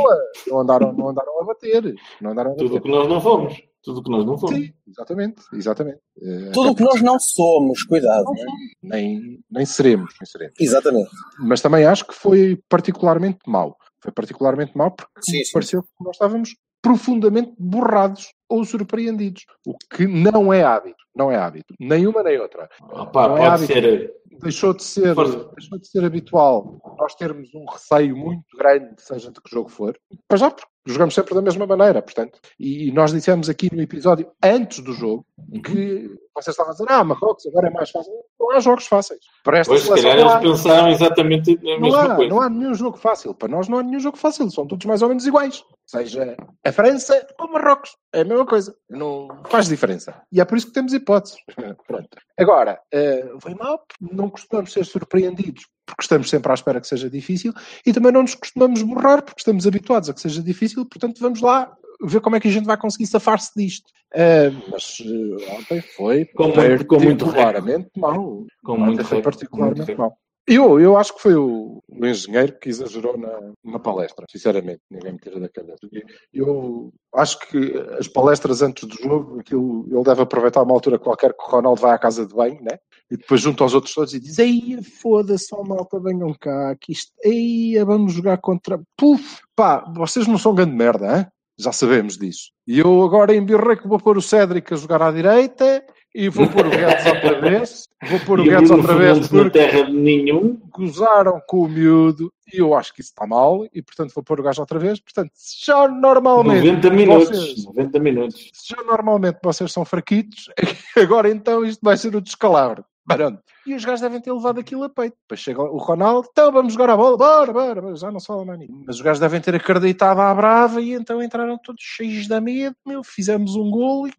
Não 0.47 0.59
andaram, 0.59 0.93
não 0.93 1.09
andaram 1.09 1.41
a 1.41 1.45
bater. 1.45 1.95
Não 2.21 2.31
andaram 2.31 2.51
a 2.51 2.53
bater. 2.53 2.65
Tudo 2.65 2.77
o 2.77 2.81
que 2.81 2.89
nós 2.89 3.09
não 3.09 3.19
fomos. 3.19 3.61
Tudo 3.81 3.99
o 3.99 4.03
que 4.03 4.11
nós 4.11 4.25
não 4.25 4.37
fomos. 4.37 4.55
Sim, 4.55 4.73
exatamente. 4.87 5.41
exatamente. 5.51 5.99
Uh, 6.17 6.51
Tudo 6.53 6.69
o 6.69 6.75
que 6.75 6.83
nós 6.83 7.01
não 7.01 7.19
somos, 7.19 7.83
cuidado. 7.83 8.25
Não, 8.25 8.33
né? 8.33 8.45
nem, 8.83 9.39
nem, 9.49 9.65
seremos, 9.65 10.13
nem 10.21 10.25
seremos. 10.27 10.53
Exatamente. 10.59 11.09
Mas 11.39 11.59
também 11.59 11.83
acho 11.83 12.05
que 12.05 12.13
foi 12.13 12.61
particularmente 12.69 13.39
mau. 13.47 13.75
Foi 13.99 14.11
particularmente 14.11 14.77
mau 14.77 14.91
porque 14.91 15.21
sim, 15.21 15.43
sim. 15.43 15.51
pareceu 15.51 15.81
que 15.81 15.89
nós 16.01 16.15
estávamos 16.15 16.55
profundamente 16.81 17.53
borrados 17.57 18.27
ou 18.53 18.63
surpreendidos, 18.63 19.45
o 19.65 19.75
que 19.89 20.05
não 20.05 20.53
é 20.53 20.63
hábito, 20.63 21.03
não 21.15 21.31
é 21.31 21.37
hábito, 21.37 21.73
nenhuma 21.79 22.21
nem 22.21 22.39
outra. 22.39 22.69
Opa, 22.81 23.27
não 23.27 23.37
é 23.37 23.49
pode 23.49 23.63
é 23.63 23.67
ser 23.67 24.13
deixou 24.41 24.73
de 24.73 24.83
ser, 24.83 25.15
deixou 25.15 25.79
de 25.79 25.87
ser 25.87 26.03
habitual 26.03 26.79
nós 26.97 27.15
termos 27.15 27.53
um 27.53 27.65
receio 27.65 28.15
muito 28.15 28.43
grande, 28.57 28.93
seja 28.97 29.31
de 29.31 29.41
que 29.41 29.49
jogo 29.49 29.69
for. 29.69 29.97
Para 30.27 30.37
já, 30.37 30.51
porque 30.51 30.67
jogamos 30.87 31.13
sempre 31.13 31.33
da 31.33 31.41
mesma 31.41 31.65
maneira, 31.65 32.01
portanto. 32.01 32.39
E 32.59 32.91
nós 32.91 33.11
dissemos 33.11 33.49
aqui 33.49 33.73
no 33.73 33.81
episódio 33.81 34.31
antes 34.43 34.79
do 34.79 34.93
jogo 34.93 35.25
uhum. 35.37 35.61
que 35.61 36.09
vocês 36.35 36.53
estavam 36.53 36.71
a 36.71 36.73
dizer, 36.73 36.85
ah, 36.89 37.03
Marrocos 37.03 37.45
agora 37.47 37.67
é 37.67 37.71
mais 37.71 37.89
fácil. 37.89 38.13
Não 38.39 38.51
há 38.51 38.59
jogos 38.59 38.87
fáceis. 38.87 39.19
Para 39.43 39.59
esta 39.59 39.71
pois, 39.71 39.83
se 39.83 39.89
calhar 39.89 40.17
eles 40.17 40.35
pensaram 40.35 40.89
exatamente 40.89 41.57
a 41.57 41.79
mesma 41.79 41.87
não 41.87 41.95
há, 41.95 42.15
coisa. 42.15 42.33
Não 42.33 42.41
há 42.41 42.49
nenhum 42.49 42.73
jogo 42.73 42.97
fácil. 42.97 43.33
Para 43.33 43.49
nós 43.49 43.67
não 43.67 43.79
há 43.79 43.83
nenhum 43.83 43.99
jogo 43.99 44.17
fácil. 44.17 44.49
São 44.49 44.67
todos 44.67 44.85
mais 44.85 45.01
ou 45.01 45.09
menos 45.09 45.25
iguais. 45.25 45.63
Seja 45.93 46.35
a 46.65 46.71
França 46.71 47.27
ou 47.39 47.51
Marrocos. 47.51 47.95
É 48.11 48.21
a 48.21 48.25
mesma 48.25 48.45
coisa. 48.45 48.75
Não 48.89 49.27
faz 49.47 49.67
diferença. 49.67 50.21
E 50.31 50.41
é 50.41 50.45
por 50.45 50.57
isso 50.57 50.67
que 50.67 50.73
temos 50.73 50.91
hipóteses. 50.91 51.37
Pronto. 51.87 52.09
Agora, 52.37 52.79
uh, 52.93 53.39
foi 53.39 53.53
mal. 53.53 53.85
Não 54.01 54.29
costumamos 54.29 54.73
ser 54.73 54.85
surpreendidos 54.85 55.67
porque 55.85 56.01
estamos 56.01 56.29
sempre 56.29 56.51
à 56.51 56.55
espera 56.55 56.81
que 56.81 56.87
seja 56.87 57.09
difícil 57.09 57.53
e 57.85 57.93
também 57.93 58.11
não 58.11 58.21
nos 58.23 58.35
costumamos 58.35 58.81
borrar 58.81 59.21
porque 59.21 59.41
estamos 59.41 59.67
habituados 59.67 60.09
a 60.09 60.13
que 60.13 60.21
seja 60.21 60.41
difícil, 60.41 60.85
portanto 60.85 61.19
vamos 61.19 61.41
lá 61.41 61.71
ver 62.01 62.21
como 62.21 62.37
é 62.37 62.39
que 62.39 62.47
a 62.47 62.51
gente 62.51 62.65
vai 62.65 62.77
conseguir 62.77 63.05
safar-se 63.05 63.51
disto. 63.55 63.85
Uh, 64.13 64.71
mas 64.71 64.99
uh, 64.99 65.55
ontem 65.57 65.81
foi 65.81 66.25
com 66.25 66.47
muito, 66.47 66.85
com 66.85 66.99
muito 66.99 67.31
claramente 67.31 67.89
mal. 67.97 68.45
Com 68.63 68.73
ontem 68.73 68.85
muito 68.85 69.05
foi 69.05 69.21
particularmente 69.21 69.93
mal. 69.95 70.17
Eu, 70.45 70.77
eu 70.77 70.97
acho 70.97 71.15
que 71.15 71.21
foi 71.21 71.35
o, 71.35 71.81
o 71.87 72.05
engenheiro 72.05 72.57
que 72.59 72.67
exagerou 72.67 73.17
na, 73.17 73.53
na 73.63 73.79
palestra, 73.79 74.25
sinceramente, 74.29 74.81
ninguém 74.91 75.13
me 75.13 75.17
tira 75.17 75.39
da 75.39 75.47
cabeça. 75.47 75.87
Eu 76.33 76.91
acho 77.15 77.39
que 77.47 77.73
as 77.97 78.09
palestras 78.09 78.61
antes 78.61 78.85
do 78.85 79.01
jogo, 79.01 79.39
aquilo, 79.39 79.85
ele 79.89 80.03
deve 80.03 80.21
aproveitar 80.21 80.61
uma 80.61 80.73
altura 80.73 80.99
qualquer 80.99 81.33
que 81.33 81.43
o 81.43 81.49
Ronaldo 81.49 81.79
vai 81.79 81.93
à 81.93 81.97
casa 81.97 82.25
de 82.25 82.33
banho, 82.33 82.61
né? 82.61 82.77
E 83.09 83.15
depois 83.15 83.39
junto 83.39 83.63
aos 83.63 83.73
outros 83.73 83.93
todos 83.93 84.13
e 84.13 84.19
diz: 84.19 84.37
Ei, 84.37 84.81
foda-se, 85.01 85.47
ó 85.53 85.63
malta, 85.63 85.97
venham 85.99 86.33
cá, 86.33 86.75
que 86.75 86.91
isto, 86.91 87.13
ei, 87.23 87.81
vamos 87.85 88.11
jogar 88.11 88.37
contra. 88.39 88.81
Puf, 88.97 89.39
pá, 89.55 89.89
vocês 89.95 90.27
não 90.27 90.37
são 90.37 90.53
grande 90.53 90.75
merda, 90.75 91.19
hein? 91.19 91.27
já 91.57 91.71
sabemos 91.71 92.17
disso. 92.17 92.51
E 92.67 92.79
eu 92.79 93.03
agora 93.03 93.35
embirrei 93.35 93.77
que 93.77 93.87
vou 93.87 93.99
pôr 93.99 94.17
o 94.17 94.21
Cédric 94.21 94.73
a 94.73 94.77
jogar 94.77 95.01
à 95.01 95.11
direita 95.11 95.83
e 96.13 96.29
vou 96.29 96.47
pôr 96.47 96.67
o 96.67 96.69
Guedes 96.69 97.05
outra 97.05 97.41
vez. 97.41 97.89
Vou 98.09 98.19
pôr 98.19 98.39
o 98.39 98.43
Guedes 98.43 98.69
outra 98.69 98.95
vez 98.95 99.27
porque 99.27 99.49
terra 99.49 99.83
de 99.85 99.93
nenhum. 99.93 100.59
gozaram 100.69 101.41
com 101.47 101.61
o 101.61 101.67
miúdo 101.67 102.31
e 102.53 102.59
eu 102.59 102.75
acho 102.75 102.93
que 102.93 103.01
isso 103.01 103.11
está 103.11 103.25
mal 103.25 103.65
e 103.73 103.81
portanto 103.81 104.13
vou 104.13 104.23
pôr 104.23 104.39
o 104.39 104.43
gajo 104.43 104.61
outra 104.61 104.77
vez. 104.77 104.99
Portanto, 104.99 105.31
se 105.33 105.65
já 105.65 105.87
normalmente 105.87 106.67
90 106.67 106.89
minutos, 106.91 107.29
vocês, 107.29 107.65
90 107.65 107.99
minutos. 107.99 108.49
Se 108.53 108.75
já 108.75 108.83
normalmente 108.83 109.39
vocês 109.43 109.71
são 109.71 109.83
fraquitos, 109.83 110.49
agora 110.95 111.29
então 111.29 111.65
isto 111.65 111.79
vai 111.81 111.97
ser 111.97 112.15
o 112.15 112.21
descalabro. 112.21 112.85
Barão. 113.05 113.37
E 113.65 113.75
os 113.75 113.83
gajos 113.83 113.99
devem 113.99 114.21
ter 114.21 114.31
levado 114.31 114.59
aquilo 114.59 114.83
a 114.83 114.89
peito. 114.89 115.17
Depois 115.23 115.39
chega 115.39 115.61
o 115.61 115.77
Ronaldo, 115.77 116.27
então 116.31 116.51
vamos 116.51 116.73
jogar 116.73 116.89
a 116.89 116.95
bola, 116.95 117.17
bora, 117.17 117.51
bora, 117.51 117.81
bora. 117.81 117.95
já 117.95 118.09
não 118.09 118.19
só 118.19 118.45
mais 118.45 118.59
ninguém. 118.59 118.83
Mas 118.85 118.95
os 118.95 119.01
gajos 119.01 119.19
devem 119.19 119.41
ter 119.41 119.55
acreditado 119.55 120.19
à 120.21 120.33
brava 120.33 120.81
e 120.81 120.93
então 120.93 121.21
entraram 121.21 121.57
todos 121.57 121.81
cheios 121.83 122.27
da 122.27 122.39
medo, 122.39 122.75
meu, 122.85 123.03
fizemos 123.03 123.55
um 123.55 123.69
gol 123.69 124.07
e 124.07 124.13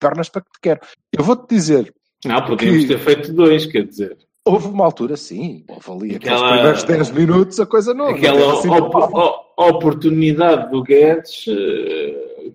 pernas 0.00 0.28
para 0.28 0.42
que 0.42 0.50
te 0.50 0.60
quero. 0.60 0.80
Eu 1.12 1.22
vou-te 1.22 1.48
dizer. 1.48 1.94
Não, 2.24 2.44
podíamos 2.44 2.82
que... 2.82 2.88
ter 2.88 2.98
feito 2.98 3.32
dois, 3.32 3.66
quer 3.66 3.86
dizer. 3.86 4.16
Houve 4.44 4.68
uma 4.68 4.86
altura, 4.86 5.16
sim, 5.16 5.64
houve 5.68 6.06
ali 6.06 6.16
aquela... 6.16 6.54
aqueles 6.54 6.82
primeiros 6.82 7.10
10 7.10 7.10
minutos, 7.10 7.60
a 7.60 7.66
coisa 7.66 7.92
não. 7.92 8.08
Aquela 8.08 8.40
não 8.40 8.58
assim, 8.58 8.70
op 8.70 9.40
oportunidade 9.56 10.70
do 10.70 10.82
Guedes. 10.82 11.44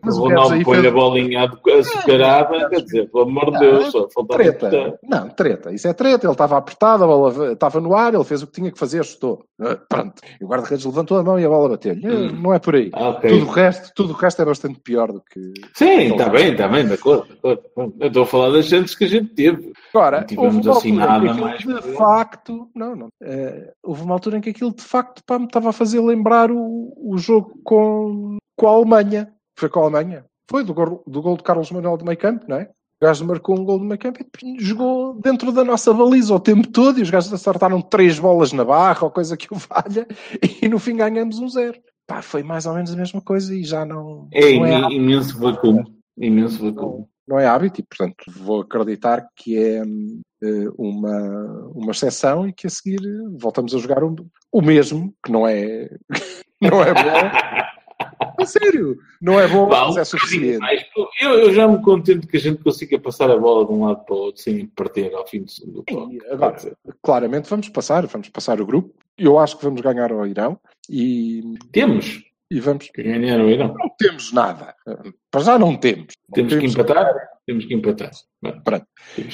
Mas 0.06 0.18
o 0.18 0.22
Ronaldo 0.22 0.64
põe 0.64 0.82
fez... 0.82 0.86
a 0.86 0.92
bolinha 0.92 1.52
açucarada, 1.80 2.56
é, 2.56 2.70
quer 2.70 2.82
dizer, 2.82 3.10
pelo 3.10 3.24
amor 3.24 3.52
de 3.52 3.60
Deus, 3.60 3.92
só 3.92 4.08
faltava 4.10 4.44
treta. 4.44 5.00
Não, 5.04 5.30
treta, 5.30 5.72
isso 5.74 5.88
é 5.88 5.94
treta. 5.94 6.26
Ele 6.26 6.32
estava 6.34 6.58
apertado, 6.58 7.04
a 7.04 7.08
bola 7.08 7.54
estava 7.54 7.82
no 7.82 7.96
ar, 7.96 8.14
ele 8.14 8.24
fez 8.24 8.44
o 8.44 8.48
que 8.48 8.54
tinha 8.54 8.72
que 8.72 8.80
fazer, 8.80 9.04
chutou. 9.04 9.44
Ah, 9.60 9.78
pronto. 9.90 10.22
E 10.40 10.44
o 10.44 10.48
guarda-redes 10.48 10.86
levantou 10.86 11.18
a 11.18 11.24
mão 11.24 11.40
e 11.40 11.46
a 11.46 11.50
bola 11.50 11.70
bateu-lhe. 11.70 12.08
Hum. 12.08 12.42
Não 12.42 12.54
é 12.54 12.60
por 12.60 12.76
aí. 12.76 12.92
Ah, 12.94 13.10
okay. 13.10 13.30
Tudo, 13.32 13.46
o 13.46 13.52
resto, 13.52 13.92
tudo 13.96 14.14
o 14.14 14.16
resto 14.16 14.42
é 14.42 14.46
bastante 14.46 14.80
pior 14.80 15.12
do 15.12 15.22
que. 15.22 15.54
Sim, 15.74 16.12
está 16.12 16.30
bem, 16.30 16.52
está 16.52 16.68
bem, 16.68 16.86
de 16.86 16.94
acordo, 16.94 17.26
de 17.28 17.34
acordo. 17.34 17.94
Eu 18.00 18.08
estou 18.08 18.24
a 18.24 18.28
falar 18.28 18.52
das 18.52 18.66
chances 18.66 18.96
que 18.96 19.06
a 19.06 19.10
gente 19.10 19.34
teve. 19.34 19.74
Agora, 19.94 20.20
não 20.20 20.28
tivemos 20.28 20.68
assim 20.68 20.92
nada 20.92 21.34
mais. 21.34 21.60
De 21.60 21.82
facto, 21.94 22.70
não, 22.76 22.96
não. 22.96 23.08
Uh, 23.22 23.72
houve 23.84 24.04
uma 24.04 24.14
altura 24.14 24.38
em 24.38 24.42
que 24.42 24.50
aquilo 24.50 24.74
de 24.74 24.84
facto 24.84 25.24
pá, 25.26 25.40
me 25.40 25.46
estava 25.46 25.70
a 25.70 25.74
fazer 25.74 26.00
lembrar 26.00 26.52
o, 26.52 26.94
o 26.98 27.18
jogo 27.18 27.60
com, 27.64 28.38
com 28.56 28.68
a 28.68 28.72
Alemanha 28.72 29.35
foi 29.58 29.70
com 29.70 29.80
a 29.80 29.84
Alemanha. 29.84 30.26
Foi 30.50 30.64
do 30.64 30.74
gol, 30.74 31.04
do 31.08 31.22
gol 31.22 31.38
de 31.38 31.44
Carlos 31.44 31.72
Manuel 31.72 31.98
de 31.98 32.06
meio 32.06 32.18
campo, 32.18 32.46
não 32.48 32.58
é? 32.58 32.70
O 33.02 33.06
gajo 33.06 33.26
marcou 33.26 33.60
um 33.60 33.66
gol 33.66 33.80
de 33.80 33.86
meio 33.86 34.00
campo 34.00 34.20
e 34.44 34.60
jogou 34.60 35.20
dentro 35.20 35.52
da 35.52 35.64
nossa 35.64 35.94
baliza 35.94 36.34
o 36.34 36.40
tempo 36.40 36.68
todo 36.68 37.00
e 37.00 37.02
os 37.02 37.10
gajos 37.10 37.34
acertaram 37.34 37.82
três 37.82 38.18
bolas 38.20 38.54
na 38.54 38.64
barra 38.64 39.04
ou 39.04 39.12
coisa 39.12 39.36
que 39.36 39.54
o 39.54 39.58
valha 39.58 40.08
e 40.62 40.68
no 40.68 40.80
fim 40.80 40.96
ganhamos 40.96 41.40
um 41.40 41.50
zero. 41.50 41.78
Pá, 42.08 42.22
foi 42.22 42.44
mais 42.44 42.66
ou 42.66 42.74
menos 42.74 42.94
a 42.94 42.96
mesma 42.96 43.22
coisa 43.22 43.54
e 43.54 43.64
já 43.64 43.84
não. 43.84 44.28
É, 44.32 44.54
não 44.54 44.66
é 44.66 44.94
imenso 44.94 45.38
vacuum. 45.40 45.84
Imenso 46.18 46.64
vacuum. 46.64 47.06
Não, 47.28 47.40
é 47.40 47.48
hábito 47.48 47.82
e, 47.82 47.84
portanto, 47.84 48.24
vou 48.30 48.62
acreditar 48.62 49.28
que 49.36 49.58
é 49.58 49.82
uh, 49.82 50.74
uma, 50.78 51.72
uma 51.74 51.92
exceção 51.92 52.48
e 52.48 52.54
que 52.54 52.68
a 52.68 52.70
seguir 52.70 53.00
voltamos 53.40 53.74
a 53.74 53.80
jogar 53.80 54.04
o, 54.04 54.16
o 54.52 54.62
mesmo, 54.62 55.12
que 55.24 55.32
não 55.32 55.48
é, 55.48 55.90
não 56.62 56.84
é 56.84 56.94
bom. 56.94 57.66
A 58.40 58.46
sério, 58.46 58.98
não 59.22 59.40
é 59.40 59.48
bom, 59.48 59.68
mas 59.68 59.98
é 59.98 60.04
suficiente. 60.04 60.60
Eu, 61.22 61.34
eu, 61.34 61.54
já 61.54 61.68
me 61.68 61.82
contento 61.82 62.28
que 62.28 62.38
a 62.38 62.40
gente 62.40 62.64
consiga 62.64 63.00
passar 63.00 63.30
a 63.32 63.38
bola 63.38 63.66
de 63.66 63.72
um 63.72 63.86
lado 63.86 64.04
para 64.06 64.16
o 64.16 64.20
outro 64.20 64.42
sem 64.42 64.68
perder 64.68 65.14
ao 65.14 65.28
fim 65.28 65.44
do 65.44 65.52
segundo 65.52 65.84
toque. 65.84 66.20
Agora, 66.30 66.58
claramente 67.02 67.50
vamos 67.50 67.70
passar, 67.70 68.06
vamos 68.08 68.30
passar 68.30 68.60
o 68.62 68.66
grupo. 68.66 68.94
Eu 69.18 69.40
acho 69.40 69.58
que 69.58 69.64
vamos 69.64 69.82
ganhar 69.82 70.12
ao 70.12 70.28
Irão 70.28 70.60
e. 70.90 71.56
Temos. 71.72 72.24
E 72.52 72.60
vamos. 72.60 72.90
Ganhar 72.96 73.40
ao 73.40 73.50
Irão. 73.50 73.74
Não 73.74 73.90
temos 73.98 74.32
nada. 74.32 74.76
Para 75.32 75.42
já 75.42 75.58
não 75.58 75.76
temos. 75.76 76.14
Temos, 76.34 76.54
temos 76.54 76.74
que 76.74 76.82
empatar? 76.82 77.14
Temos 77.46 77.66
que 77.66 77.74
empatar. 77.74 78.12
Pronto. 78.64 78.86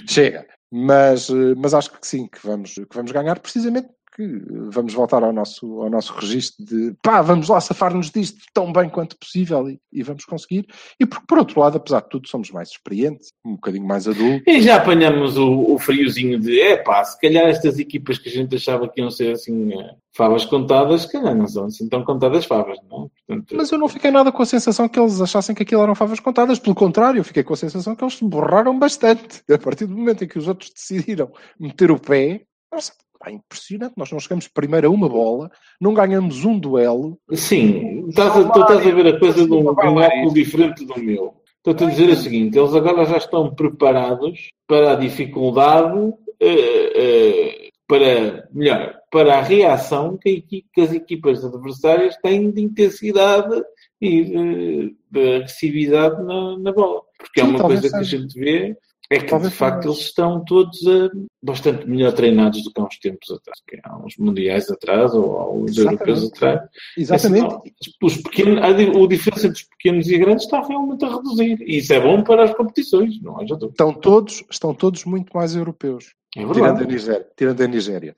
Chega. 0.08 0.46
Mas, 0.72 1.30
eh, 1.30 1.54
mas 1.58 1.74
acho 1.74 1.92
que 1.92 2.08
sim, 2.08 2.28
que 2.28 2.40
vamos, 2.48 2.74
que 2.74 2.96
vamos 2.96 3.12
ganhar 3.12 3.38
precisamente 3.40 3.90
que 4.16 4.24
vamos 4.70 4.94
voltar 4.94 5.24
ao 5.24 5.32
nosso, 5.32 5.82
ao 5.82 5.90
nosso 5.90 6.14
registro 6.14 6.66
de 6.66 6.94
pá, 7.02 7.22
vamos 7.22 7.48
lá 7.48 7.60
safar-nos 7.62 8.12
disto 8.12 8.40
tão 8.54 8.72
bem 8.72 8.90
quanto 8.90 9.18
possível 9.18 9.70
e, 9.70 9.80
e, 9.92 10.04
vamos 10.04 10.26
conseguir. 10.26 10.66
E 11.00 11.06
porque, 11.06 11.26
por 11.26 11.40
outro 11.40 11.60
lado, 11.60 11.78
apesar 11.78 12.02
de 12.02 12.10
tudo, 12.10 12.28
somos 12.28 12.52
mais 12.52 12.70
experientes, 12.70 13.32
um 13.46 13.54
bocadinho 13.54 13.88
mais 13.88 14.08
adultos. 14.08 14.44
E 14.46 14.62
já 14.62 14.76
apanhamos 14.76 15.38
o, 15.38 15.74
o 15.74 15.80
friozinho 15.80 16.40
de 16.40 16.60
é 16.60 16.78
pá, 16.78 17.04
se 17.04 17.20
calhar 17.20 17.48
estas 17.48 17.80
equipas 17.80 18.18
que 18.18 18.30
a 18.30 18.32
gente 18.32 18.56
achava 18.56 18.88
que 18.88 19.00
iam 19.00 19.10
ser 19.10 19.34
assim 19.34 19.74
eh, 19.74 19.96
favas 20.14 20.46
contadas, 20.46 21.04
se 21.04 21.12
calhar 21.12 21.36
não 21.36 21.48
são 21.48 21.66
assim 21.66 21.88
tão 21.88 22.04
contadas 22.04 22.46
favas, 22.46 22.78
não? 22.90 23.06
É? 23.06 23.10
Portanto, 23.28 23.56
Mas 23.56 23.72
eu 23.72 23.78
não 23.78 23.88
fiquei 23.88 24.12
nada 24.12 24.32
com 24.32 24.42
a 24.44 24.46
sensação 24.46 24.90
que 24.90 25.00
eles 25.00 25.22
achassem 25.22 25.56
que 25.56 25.64
aquilo 25.64 25.84
eram 25.84 25.96
favas 25.96 26.20
contadas, 26.20 26.60
pelo 26.60 26.76
contrário, 26.76 27.20
eu 27.20 27.24
fiquei 27.24 27.44
com 27.44 27.54
a 27.54 27.58
sensação 27.58 27.96
que 27.96 28.04
eles 28.04 28.18
se 28.18 28.26
borraram 28.26 28.78
bastante. 28.78 29.42
A 29.50 29.58
partir 29.58 29.86
do 29.86 29.96
momento 29.96 30.24
em 30.24 30.28
que 30.28 30.38
os 30.38 30.48
outros 30.48 30.72
decidiram 30.72 31.32
meter 31.60 31.92
o 31.92 32.00
pé, 32.00 32.42
nossa, 32.72 32.94
Pá, 33.22 33.32
impressionante. 33.32 33.94
Nós 33.96 34.12
não 34.12 34.20
chegamos 34.20 34.48
primeiro 34.48 34.88
a 34.88 34.90
uma 34.90 35.08
bola, 35.08 35.52
não 35.80 35.94
ganhamos 35.94 36.44
um 36.44 36.58
duelo. 36.58 37.20
Sim, 37.34 38.08
estás 38.10 38.36
a, 38.36 38.50
tu 38.50 38.62
estás 38.62 38.88
a 38.88 38.92
ver 38.92 39.16
a 39.16 39.20
coisa 39.20 39.46
de 39.46 39.54
um, 39.54 39.68
óculo 39.68 40.34
diferente 40.34 40.84
do 40.84 41.00
meu. 41.00 41.36
Estou-te 41.58 41.84
a 41.84 41.90
dizer 41.90 42.10
o 42.10 42.16
seguinte: 42.16 42.58
eles 42.58 42.74
agora 42.74 43.06
já 43.06 43.18
estão 43.18 43.54
preparados 43.54 44.50
para 44.68 44.94
a 44.94 44.96
dificuldade, 44.96 46.00
uh, 46.00 46.10
uh, 46.10 47.72
para, 47.88 48.50
melhor, 48.52 48.96
para 49.12 49.38
a 49.38 49.42
reação 49.42 50.18
que, 50.18 50.42
que, 50.42 50.82
as 50.82 50.92
equipas 50.92 51.46
adversárias 51.46 52.18
têm 52.24 52.50
de 52.50 52.62
intensidade 52.62 53.62
e 54.02 54.24
de, 54.24 54.96
de 55.12 55.36
agressividade 55.36 56.24
na, 56.24 56.58
na 56.58 56.72
bola. 56.72 57.02
Porque 57.20 57.40
é 57.40 57.44
Sim, 57.44 57.52
é 57.52 57.56
uma 57.56 57.64
coisa 57.64 57.88
que 57.88 57.96
a 57.96 58.04
gente 58.04 58.40
vê 58.40 58.76
é 59.12 59.20
que, 59.20 59.40
de 59.40 59.50
facto, 59.50 59.90
eles 59.90 60.00
estão 60.00 60.44
todos 60.46 60.82
uh, 60.84 61.10
bastante 61.44 61.86
melhor 61.86 62.14
treinados 62.14 62.64
do 62.64 62.72
que 62.72 62.80
há 62.80 62.86
uns 62.86 62.98
tempos 62.98 63.30
atrás, 63.30 63.60
que 63.68 63.78
há 63.84 63.98
uns 63.98 64.16
mundiais 64.18 64.72
atrás 64.72 65.14
ou 65.14 65.38
há 65.38 65.52
uns 65.52 65.78
europeus 65.78 66.24
atrás. 66.24 66.62
Exatamente. 66.98 67.74
os 68.02 68.18
pequenos, 68.18 68.64
a, 68.64 68.68
a 68.68 69.08
diferença 69.08 69.48
entre 69.48 69.62
os 69.62 69.68
pequenos 69.68 70.08
e 70.08 70.18
grandes 70.18 70.46
está 70.46 70.66
realmente 70.66 71.04
a 71.04 71.10
reduzir. 71.10 71.62
E 71.62 71.78
isso 71.80 71.94
é 71.94 72.00
bom 72.00 72.24
para 72.24 72.46
as 72.46 72.54
competições, 72.56 73.22
não 73.22 73.38
haja 73.38 73.56
dúvida. 73.56 73.72
Estão 73.72 73.94
todos, 73.94 74.44
estão 74.50 74.74
todos 74.74 75.04
muito 75.04 75.36
mais 75.36 75.56
europeus. 75.58 76.16
É 76.38 76.46
tirando 76.46 76.82
a 76.82 76.86
Nigéria. 76.86 77.28
Tirando 77.36 77.62
a 77.62 77.68
Nigéria. 77.68 78.16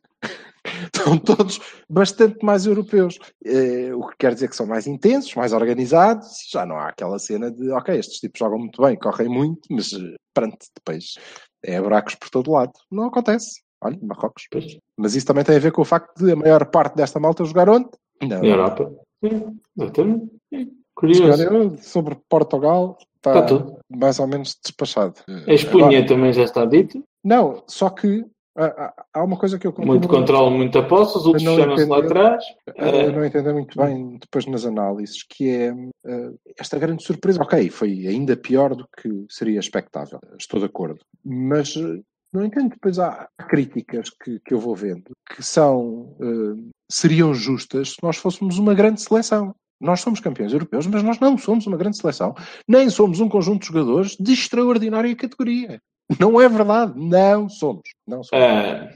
Estão 0.65 1.17
todos 1.17 1.59
bastante 1.89 2.43
mais 2.43 2.65
europeus. 2.65 3.19
Eh, 3.45 3.93
o 3.93 4.07
que 4.07 4.15
quer 4.19 4.33
dizer 4.33 4.47
que 4.47 4.55
são 4.55 4.65
mais 4.65 4.87
intensos, 4.87 5.35
mais 5.35 5.53
organizados. 5.53 6.47
Já 6.51 6.65
não 6.65 6.77
há 6.77 6.89
aquela 6.89 7.19
cena 7.19 7.51
de, 7.51 7.69
ok, 7.71 7.97
estes 7.97 8.19
tipos 8.19 8.39
jogam 8.39 8.59
muito 8.59 8.81
bem, 8.81 8.95
correm 8.95 9.27
muito, 9.27 9.61
mas 9.69 9.93
eh, 9.93 10.15
pronto, 10.33 10.57
depois 10.75 11.15
é 11.63 11.81
buracos 11.81 12.15
por 12.15 12.29
todo 12.29 12.51
lado. 12.51 12.73
Não 12.91 13.05
acontece. 13.05 13.61
Olha, 13.81 13.99
Marrocos. 14.01 14.47
Pois. 14.49 14.77
Mas 14.97 15.15
isso 15.15 15.27
também 15.27 15.43
tem 15.43 15.57
a 15.57 15.59
ver 15.59 15.71
com 15.71 15.81
o 15.81 15.85
facto 15.85 16.17
de 16.17 16.31
a 16.31 16.35
maior 16.35 16.65
parte 16.67 16.95
desta 16.95 17.19
malta 17.19 17.43
jogar 17.43 17.69
onde? 17.69 17.89
Na 18.21 18.35
Europa. 18.37 18.91
Exatamente. 19.77 20.31
Curioso. 20.95 21.77
Sobre 21.81 22.17
Portugal, 22.29 22.97
está, 23.15 23.39
está 23.39 23.65
mais 23.89 24.19
ou 24.19 24.27
menos 24.27 24.57
despachado. 24.63 25.15
A 25.27 25.53
Espanha 25.53 25.99
Agora, 25.99 26.05
também 26.05 26.33
já 26.33 26.43
está 26.43 26.65
dito? 26.65 27.03
Não, 27.23 27.63
só 27.67 27.89
que 27.89 28.25
há 28.55 29.23
uma 29.23 29.37
coisa 29.37 29.57
que 29.57 29.65
eu 29.65 29.73
Muito 29.79 30.07
controle, 30.07 30.55
muita 30.55 30.83
posse, 30.83 31.17
os 31.17 31.25
outros 31.25 31.43
fecharam-se 31.43 31.85
lá 31.85 31.99
atrás. 31.99 32.43
Eu 32.75 33.11
não 33.11 33.25
entendo 33.25 33.53
muito 33.53 33.77
bem 33.77 34.17
depois 34.19 34.45
nas 34.45 34.65
análises, 34.65 35.23
que 35.23 35.49
é 35.49 35.73
esta 36.57 36.77
grande 36.77 37.03
surpresa. 37.03 37.41
Ok, 37.41 37.69
foi 37.69 38.07
ainda 38.07 38.37
pior 38.37 38.75
do 38.75 38.87
que 38.97 39.09
seria 39.29 39.59
expectável, 39.59 40.19
estou 40.37 40.59
de 40.59 40.65
acordo. 40.65 40.99
Mas 41.23 41.75
não 42.33 42.43
entendo, 42.43 42.69
depois 42.69 42.97
há 42.97 43.29
críticas 43.47 44.09
que, 44.09 44.39
que 44.39 44.53
eu 44.55 44.59
vou 44.59 44.75
vendo 44.75 45.11
que 45.29 45.43
são, 45.43 46.15
uh, 46.19 46.69
seriam 46.89 47.31
justas 47.33 47.91
se 47.91 47.97
nós 48.01 48.17
fôssemos 48.17 48.57
uma 48.57 48.73
grande 48.73 49.01
seleção. 49.01 49.55
Nós 49.79 50.01
somos 50.01 50.19
campeões 50.19 50.53
europeus, 50.53 50.87
mas 50.87 51.03
nós 51.03 51.19
não 51.19 51.37
somos 51.37 51.67
uma 51.67 51.77
grande 51.77 51.97
seleção, 51.97 52.33
nem 52.67 52.89
somos 52.89 53.19
um 53.19 53.27
conjunto 53.27 53.61
de 53.61 53.67
jogadores 53.67 54.15
de 54.17 54.31
extraordinária 54.31 55.15
categoria. 55.15 55.79
Não 56.19 56.39
é 56.39 56.49
verdade, 56.49 56.93
não 56.95 57.49
somos. 57.49 57.83
Não 58.07 58.23
somos. 58.23 58.43
É, 58.43 58.95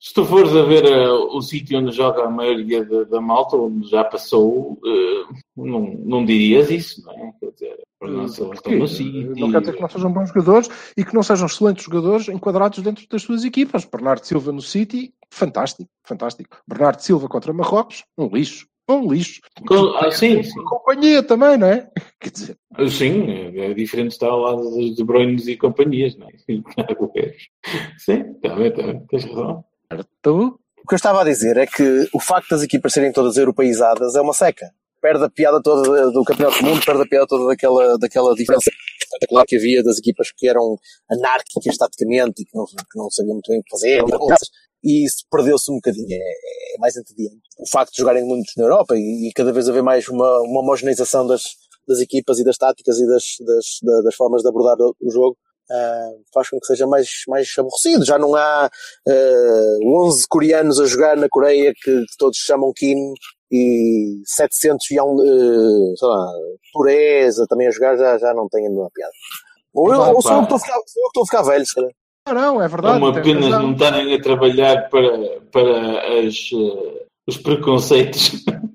se 0.00 0.14
tu 0.14 0.24
fores 0.24 0.54
a 0.54 0.62
ver 0.62 0.84
uh, 0.84 1.36
o 1.36 1.42
sítio 1.42 1.78
onde 1.78 1.92
joga 1.92 2.24
a 2.24 2.30
maioria 2.30 2.84
da, 2.84 3.04
da 3.04 3.20
malta, 3.20 3.56
onde 3.56 3.88
já 3.88 4.02
passou, 4.04 4.72
uh, 4.72 5.34
não, 5.56 5.94
não 6.04 6.24
dirias 6.24 6.70
isso, 6.70 7.02
não 7.04 7.12
é? 7.12 7.32
Quer 7.38 7.50
dizer, 7.52 7.78
nossa, 8.00 8.44
no 8.44 8.88
sítio. 8.88 9.34
Não 9.36 9.50
quer 9.50 9.60
dizer 9.60 9.74
que 9.74 9.82
não 9.82 9.88
sejam 9.88 10.12
bons 10.12 10.28
jogadores 10.28 10.70
e 10.96 11.04
que 11.04 11.14
não 11.14 11.22
sejam 11.22 11.46
excelentes 11.46 11.84
jogadores 11.84 12.28
enquadrados 12.28 12.78
dentro 12.80 13.06
das 13.08 13.22
suas 13.22 13.44
equipas. 13.44 13.84
Bernardo 13.84 14.24
Silva 14.24 14.52
no 14.52 14.62
City, 14.62 15.12
fantástico, 15.30 15.88
fantástico. 16.04 16.56
Bernardo 16.66 17.00
Silva 17.00 17.28
contra 17.28 17.52
Marrocos, 17.52 18.04
um 18.16 18.28
lixo 18.28 18.66
um 18.88 19.12
lixo. 19.12 19.40
Com, 19.66 19.96
ah, 19.96 20.10
sim, 20.10 20.42
sim. 20.42 20.64
Companhia 20.64 21.22
também, 21.22 21.58
não 21.58 21.68
é? 21.68 21.88
Quer 22.20 22.30
dizer. 22.30 22.56
Ah, 22.74 22.88
sim, 22.88 23.30
é, 23.30 23.70
é 23.70 23.74
diferente 23.74 24.12
estar 24.12 24.28
ao 24.28 24.40
lado 24.40 24.70
dos 24.70 24.96
De 24.96 25.04
Bruyne 25.04 25.36
e 25.46 25.56
companhias, 25.56 26.16
não 26.16 26.26
é? 26.28 26.32
Sim, 27.98 28.34
está 28.36 28.54
bem, 28.54 28.68
está 28.68 28.82
bem, 28.82 29.06
tens 29.08 29.24
razão. 29.24 29.64
Tu? 30.22 30.58
O 30.84 30.88
que 30.88 30.94
eu 30.94 30.96
estava 30.96 31.20
a 31.20 31.24
dizer 31.24 31.56
é 31.58 31.66
que 31.66 32.08
o 32.14 32.20
facto 32.20 32.48
das 32.50 32.62
equipas 32.62 32.92
serem 32.92 33.12
todas 33.12 33.36
europeizadas 33.36 34.14
é 34.14 34.20
uma 34.20 34.32
seca. 34.32 34.70
Perde 35.02 35.24
a 35.24 35.28
piada 35.28 35.62
toda 35.62 36.10
do 36.10 36.24
Campeonato 36.24 36.62
do 36.62 36.68
Mundo, 36.68 36.84
perde 36.84 37.02
a 37.02 37.06
piada 37.06 37.26
toda 37.26 37.46
daquela, 37.46 37.98
daquela 37.98 38.34
diferença 38.34 38.70
espetacular 39.00 39.44
que 39.46 39.56
havia 39.56 39.82
das 39.82 39.98
equipas 39.98 40.32
que 40.32 40.48
eram 40.48 40.76
anárquicas 41.10 41.76
taticamente 41.76 42.42
e 42.42 42.44
que 42.44 42.56
não, 42.56 42.64
que 42.64 42.98
não 42.98 43.10
sabiam 43.10 43.34
muito 43.34 43.50
bem 43.50 43.60
o 43.60 43.62
que 43.62 43.70
fazer 43.70 44.02
e 44.82 45.04
isso 45.04 45.24
perdeu-se 45.30 45.70
um 45.70 45.76
bocadinho, 45.76 46.06
é, 46.10 46.16
é, 46.16 46.78
mais 46.78 46.96
entediante. 46.96 47.40
O 47.58 47.68
facto 47.68 47.92
de 47.92 47.98
jogarem 47.98 48.24
muitos 48.24 48.52
na 48.56 48.64
Europa 48.64 48.96
e, 48.96 49.28
e, 49.28 49.32
cada 49.32 49.52
vez 49.52 49.68
haver 49.68 49.82
mais 49.82 50.08
uma, 50.08 50.40
uma 50.42 50.60
homogeneização 50.60 51.26
das, 51.26 51.42
das 51.86 52.00
equipas 52.00 52.38
e 52.38 52.44
das 52.44 52.56
táticas 52.56 52.98
e 52.98 53.06
das, 53.06 53.24
das, 53.46 54.02
das 54.04 54.14
formas 54.14 54.42
de 54.42 54.48
abordar 54.48 54.76
o 54.78 55.10
jogo 55.10 55.36
uh, 55.70 56.24
faz 56.32 56.48
com 56.48 56.58
que 56.58 56.66
seja 56.66 56.86
mais, 56.86 57.08
mais 57.28 57.48
aborrecido. 57.58 58.04
Já 58.04 58.18
não 58.18 58.34
há 58.34 58.70
uh, 59.06 60.06
11 60.06 60.26
coreanos 60.28 60.80
a 60.80 60.86
jogar 60.86 61.16
na 61.16 61.28
Coreia 61.28 61.72
que, 61.74 62.00
que 62.00 62.16
todos 62.18 62.38
chamam 62.38 62.72
Kim 62.74 63.14
e 63.50 64.20
700 64.26 64.90
e 64.90 65.00
um, 65.00 65.14
uh, 65.14 65.96
sei 65.96 66.08
lá, 66.08 66.32
Pureza 66.72 67.46
também 67.48 67.66
a 67.66 67.70
jogar 67.70 67.96
já, 67.96 68.18
já 68.18 68.34
não 68.34 68.48
tem 68.48 68.66
a 68.66 68.70
mesma 68.70 68.90
piada. 68.94 69.12
Ou, 69.74 69.92
eu, 69.92 70.00
ou 70.00 70.22
sou 70.22 70.32
eu 70.32 70.46
que 70.46 70.54
estou 70.54 71.22
a 71.22 71.26
ficar 71.26 71.42
velho, 71.42 71.66
se 71.66 71.74
calhar. 71.74 71.90
Não, 72.32 72.54
não, 72.54 72.62
é 72.62 72.68
verdade. 72.68 72.96
É 72.96 72.98
uma 72.98 73.12
pena 73.12 73.48
não 73.48 73.72
estarem 73.72 74.14
a 74.14 74.20
trabalhar 74.20 74.88
para, 74.88 75.40
para 75.50 76.26
as, 76.26 76.50
uh, 76.52 77.00
os 77.26 77.36
preconceitos. 77.36 78.44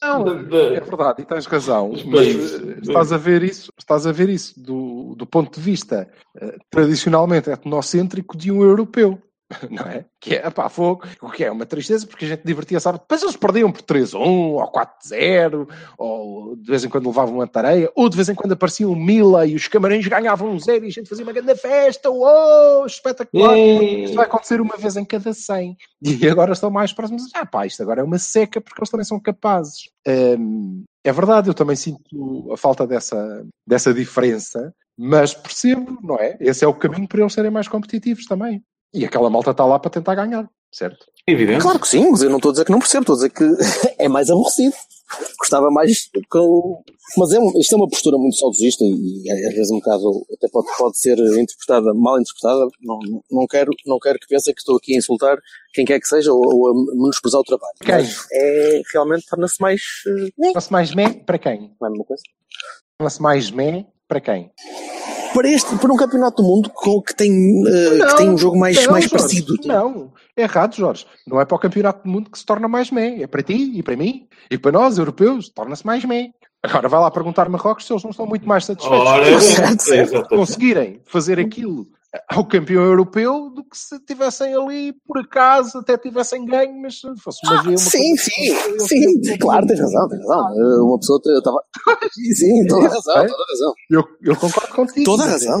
Não, 0.00 0.28
é 0.28 0.80
verdade, 0.80 1.22
e 1.22 1.24
tens 1.24 1.46
razão. 1.46 1.92
Mas 2.06 2.54
eh, 2.54 2.78
estás 2.82 3.12
a 3.12 3.16
ver 3.16 3.42
isso, 3.42 3.72
estás 3.76 4.06
a 4.06 4.12
ver 4.12 4.28
isso 4.28 4.60
do, 4.60 5.16
do 5.16 5.26
ponto 5.26 5.58
de 5.58 5.60
vista 5.60 6.08
uh, 6.40 6.52
tradicionalmente 6.70 7.50
etnocêntrico 7.50 8.36
de 8.36 8.52
um 8.52 8.62
europeu. 8.62 9.20
não 9.70 9.84
é? 9.84 10.04
Que 10.20 10.34
é, 10.34 10.50
pá, 10.50 10.68
fogo, 10.68 11.06
o 11.22 11.30
que 11.30 11.44
é 11.44 11.50
uma 11.50 11.64
tristeza, 11.64 12.06
porque 12.06 12.24
a 12.24 12.28
gente 12.28 12.42
divertia, 12.44 12.80
sabe? 12.80 12.98
Depois 12.98 13.22
eles 13.22 13.36
perdiam 13.36 13.70
por 13.70 13.82
3-1, 13.82 14.18
ou 14.18 14.72
4-0, 14.72 15.68
ou 15.96 16.56
de 16.56 16.68
vez 16.68 16.84
em 16.84 16.88
quando 16.88 17.06
levavam 17.06 17.36
uma 17.36 17.46
tareia, 17.46 17.90
ou 17.94 18.08
de 18.08 18.16
vez 18.16 18.28
em 18.28 18.34
quando 18.34 18.52
apareciam 18.52 18.90
um 18.90 18.96
Mila 18.96 19.46
e 19.46 19.54
os 19.54 19.68
camarões 19.68 20.06
ganhavam 20.06 20.50
um 20.50 20.58
zero 20.58 20.84
e 20.84 20.88
a 20.88 20.90
gente 20.90 21.08
fazia 21.08 21.24
uma 21.24 21.32
grande 21.32 21.54
festa, 21.56 22.10
uou, 22.10 22.86
espetacular. 22.86 23.56
Isto 23.56 24.16
vai 24.16 24.26
acontecer 24.26 24.60
uma 24.60 24.76
vez 24.76 24.96
em 24.96 25.04
cada 25.04 25.32
100. 25.32 25.76
E 26.02 26.28
agora 26.28 26.52
estão 26.52 26.70
mais 26.70 26.92
próximos. 26.92 27.22
Ah, 27.34 27.46
pá, 27.46 27.66
isto 27.66 27.82
agora 27.82 28.00
é 28.00 28.04
uma 28.04 28.18
seca, 28.18 28.60
porque 28.60 28.80
eles 28.80 28.90
também 28.90 29.04
são 29.04 29.20
capazes. 29.20 29.90
Hum, 30.06 30.84
é 31.04 31.12
verdade, 31.12 31.48
eu 31.48 31.54
também 31.54 31.76
sinto 31.76 32.52
a 32.52 32.56
falta 32.56 32.86
dessa, 32.86 33.46
dessa 33.66 33.94
diferença, 33.94 34.74
mas 34.98 35.34
percebo, 35.34 35.98
não 36.02 36.16
é? 36.16 36.36
Esse 36.40 36.64
é 36.64 36.68
o 36.68 36.74
caminho 36.74 37.06
para 37.06 37.20
eles 37.20 37.32
serem 37.32 37.50
mais 37.50 37.68
competitivos 37.68 38.24
também. 38.26 38.62
E 38.94 39.04
aquela 39.04 39.30
malta 39.30 39.50
está 39.50 39.64
lá 39.64 39.78
para 39.78 39.90
tentar 39.90 40.14
ganhar, 40.14 40.48
certo? 40.72 41.06
Evidente. 41.26 41.60
Claro 41.60 41.80
que 41.80 41.88
sim, 41.88 42.08
mas 42.10 42.22
eu 42.22 42.30
não 42.30 42.36
estou 42.36 42.50
a 42.50 42.52
dizer 42.52 42.64
que 42.64 42.70
não 42.70 42.78
percebo, 42.78 43.02
estou 43.02 43.14
a 43.14 43.16
dizer 43.16 43.30
que 43.30 43.44
é 43.98 44.08
mais 44.08 44.30
aborrecido. 44.30 44.74
Gostava 45.38 45.70
mais 45.70 46.08
que 46.08 46.38
eu... 46.38 46.82
Mas 47.16 47.32
é, 47.32 47.38
isto 47.60 47.74
é 47.74 47.76
uma 47.76 47.88
postura 47.88 48.18
muito 48.18 48.36
saudosista 48.36 48.84
e 48.84 49.30
às 49.30 49.54
vezes 49.54 49.70
um 49.70 49.78
bocado 49.78 50.26
até 50.32 50.48
pode, 50.48 50.66
pode 50.76 50.98
ser 50.98 51.16
interpretada, 51.18 51.94
mal 51.94 52.18
interpretada. 52.20 52.68
Não, 52.80 52.98
não, 53.30 53.46
quero, 53.46 53.70
não 53.86 53.98
quero 53.98 54.18
que 54.18 54.26
pensem 54.26 54.52
que 54.52 54.60
estou 54.60 54.76
aqui 54.76 54.94
a 54.94 54.98
insultar 54.98 55.38
quem 55.72 55.84
quer 55.84 56.00
que 56.00 56.08
seja 56.08 56.32
ou, 56.32 56.42
ou 56.44 56.68
a 56.68 56.74
menosprezar 56.96 57.40
o 57.40 57.44
trabalho. 57.44 57.74
Quem? 57.80 57.94
Mas 57.94 58.26
é 58.32 58.82
realmente 58.92 59.26
torna-se 59.26 59.60
mais. 59.60 59.82
Uh, 60.06 60.42
torna-se 60.42 60.72
mais 60.72 60.94
mé 60.94 61.12
para 61.12 61.38
quem? 61.38 61.76
Não 61.80 61.86
é 61.86 61.86
a 61.86 61.90
mesma 61.90 62.04
coisa? 62.04 62.22
Torna-se 62.98 63.22
mais 63.22 63.50
mé 63.52 63.86
para 64.08 64.20
quem? 64.20 64.50
Para, 65.36 65.48
este, 65.50 65.76
para 65.76 65.92
um 65.92 65.96
campeonato 65.96 66.42
do 66.42 66.48
mundo 66.48 66.72
que 67.06 67.14
tem, 67.14 67.30
uh, 67.30 67.98
não, 67.98 68.06
que 68.08 68.16
tem 68.16 68.30
um 68.30 68.38
jogo 68.38 68.58
mais, 68.58 68.82
não, 68.86 68.92
mais 68.92 69.06
parecido. 69.06 69.54
Não, 69.66 70.10
é 70.34 70.42
errado, 70.44 70.74
Jorge. 70.74 71.06
Não 71.26 71.38
é 71.38 71.44
para 71.44 71.54
o 71.54 71.58
campeonato 71.58 72.04
do 72.04 72.08
mundo 72.08 72.30
que 72.30 72.38
se 72.38 72.46
torna 72.46 72.66
mais 72.66 72.90
mé. 72.90 73.20
É 73.20 73.26
para 73.26 73.42
ti 73.42 73.72
e 73.74 73.82
para 73.82 73.94
mim 73.96 74.26
e 74.50 74.56
para 74.56 74.72
nós, 74.72 74.96
europeus, 74.96 75.50
torna-se 75.50 75.84
mais 75.84 76.02
mé. 76.06 76.30
Agora 76.62 76.88
vai 76.88 77.00
lá 77.00 77.10
perguntar 77.10 77.50
Marrocos 77.50 77.86
se 77.86 77.92
eles 77.92 78.02
não 78.02 78.12
estão 78.12 78.26
muito 78.26 78.48
mais 78.48 78.64
satisfeitos 78.64 79.06
Ora, 79.06 79.26
é, 79.28 80.22
conseguirem 80.24 81.00
fazer 81.04 81.38
aquilo 81.38 81.86
ao 82.28 82.46
campeão 82.46 82.82
europeu 82.82 83.50
do 83.50 83.64
que 83.64 83.76
se 83.76 83.98
tivessem 84.00 84.54
ali, 84.54 84.92
por 85.06 85.18
acaso, 85.18 85.78
até 85.78 85.96
tivessem 85.98 86.44
ganho, 86.44 86.80
mas 86.80 87.00
fosse 87.22 87.46
uma, 87.46 87.58
ah, 87.58 87.62
uma 87.62 87.76
Sim, 87.76 88.16
sim, 88.16 88.78
sim, 88.78 89.38
claro, 89.38 89.66
tens 89.66 89.80
razão, 89.80 90.08
tens 90.08 90.20
razão. 90.20 90.86
Uma 90.86 90.98
pessoa 90.98 91.20
estava. 91.24 91.58
sim, 92.12 92.66
toda 92.66 92.86
a 92.86 92.90
razão, 92.90 93.14
toda 93.14 93.42
a 93.42 93.46
razão. 93.50 93.74
Eu, 93.90 94.04
eu 94.22 94.36
concordo 94.36 94.74
contigo. 94.74 95.04
Toda 95.04 95.24
a 95.24 95.26
razão. 95.26 95.58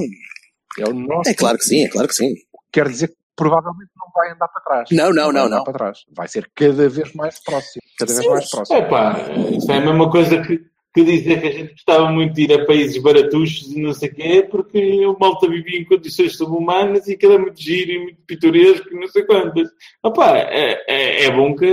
É, 0.78 0.88
o 0.88 0.94
nosso... 0.94 1.30
é 1.30 1.34
claro 1.34 1.58
que 1.58 1.64
sim, 1.64 1.84
é 1.84 1.88
claro 1.88 2.08
que 2.08 2.14
sim. 2.14 2.34
Quer 2.72 2.88
dizer 2.88 3.08
que 3.08 3.16
provavelmente 3.34 3.90
não 3.96 4.10
vai 4.14 4.32
andar 4.32 4.48
para 4.48 4.62
trás. 4.62 4.88
Não, 4.92 5.12
não, 5.12 5.32
não, 5.32 5.48
não. 5.48 5.64
Para 5.64 5.72
trás. 5.72 5.98
Vai 6.14 6.28
ser 6.28 6.50
cada 6.54 6.88
vez 6.88 7.12
mais 7.14 7.42
próximo. 7.42 7.82
Cada 7.98 8.12
vez 8.12 8.26
mais 8.26 8.50
próximo. 8.50 8.78
É 8.78 8.88
pá, 8.88 9.16
isso 9.50 9.70
é 9.70 9.76
a 9.76 9.80
mesma 9.80 10.10
coisa 10.10 10.42
que 10.42 10.60
que 10.96 11.04
dizer 11.04 11.40
que 11.42 11.46
a 11.46 11.52
gente 11.52 11.72
gostava 11.72 12.10
muito 12.10 12.32
de 12.32 12.44
ir 12.44 12.52
a 12.54 12.64
países 12.64 12.96
baratuchos 13.02 13.70
e 13.70 13.78
não 13.82 13.92
sei 13.92 14.08
o 14.08 14.14
quê, 14.14 14.48
porque 14.50 15.06
o 15.06 15.14
malta 15.18 15.46
vivia 15.46 15.78
em 15.78 15.84
condições 15.84 16.38
subhumanas 16.38 17.06
e 17.06 17.12
aquilo 17.12 17.34
é 17.34 17.38
muito 17.38 17.60
giro 17.60 17.90
e 17.90 17.98
muito 17.98 18.22
pitoresco 18.26 18.88
e 18.90 18.98
não 18.98 19.06
sei 19.08 19.24
quantas. 19.24 19.68
Opa, 20.02 20.38
é, 20.38 20.82
é, 20.88 21.24
é 21.26 21.30
bom 21.30 21.54
que 21.54 21.66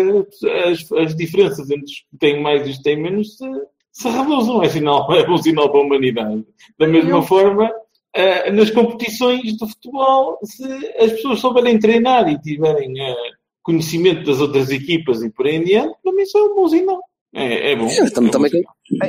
as, 0.66 0.92
as 0.92 1.16
diferenças 1.16 1.72
entre 1.72 1.86
os 1.86 2.00
que 2.12 2.18
têm 2.20 2.42
mais 2.42 2.68
e 2.68 2.72
os 2.72 2.78
que 2.78 2.84
têm 2.84 3.02
menos 3.02 3.38
se, 3.38 3.46
se 3.94 4.10
reduzam. 4.10 4.62
É, 4.62 4.68
sinal, 4.68 5.08
é 5.16 5.26
bom 5.26 5.38
sinal 5.38 5.72
para 5.72 5.80
a 5.80 5.84
humanidade. 5.84 6.46
Da 6.78 6.86
mesma 6.86 7.20
Eu... 7.20 7.24
forma, 7.24 7.70
uh, 7.70 8.52
nas 8.52 8.72
competições 8.72 9.58
do 9.58 9.70
futebol, 9.70 10.38
se 10.44 10.66
as 11.00 11.14
pessoas 11.14 11.40
souberem 11.40 11.80
treinar 11.80 12.30
e 12.30 12.38
tiverem 12.42 12.92
uh, 12.92 13.16
conhecimento 13.62 14.26
das 14.26 14.42
outras 14.42 14.70
equipas 14.70 15.24
e 15.24 15.30
por 15.30 15.48
aí 15.48 15.56
em 15.56 15.64
diante, 15.64 15.96
é 16.06 16.40
um 16.40 16.56
bom 16.56 16.68
sinal. 16.68 17.00
É, 17.34 17.72
é 17.72 17.76
bom. 17.76 17.88
É, 17.88 18.10
também, 18.12 18.32
também, 18.32 18.52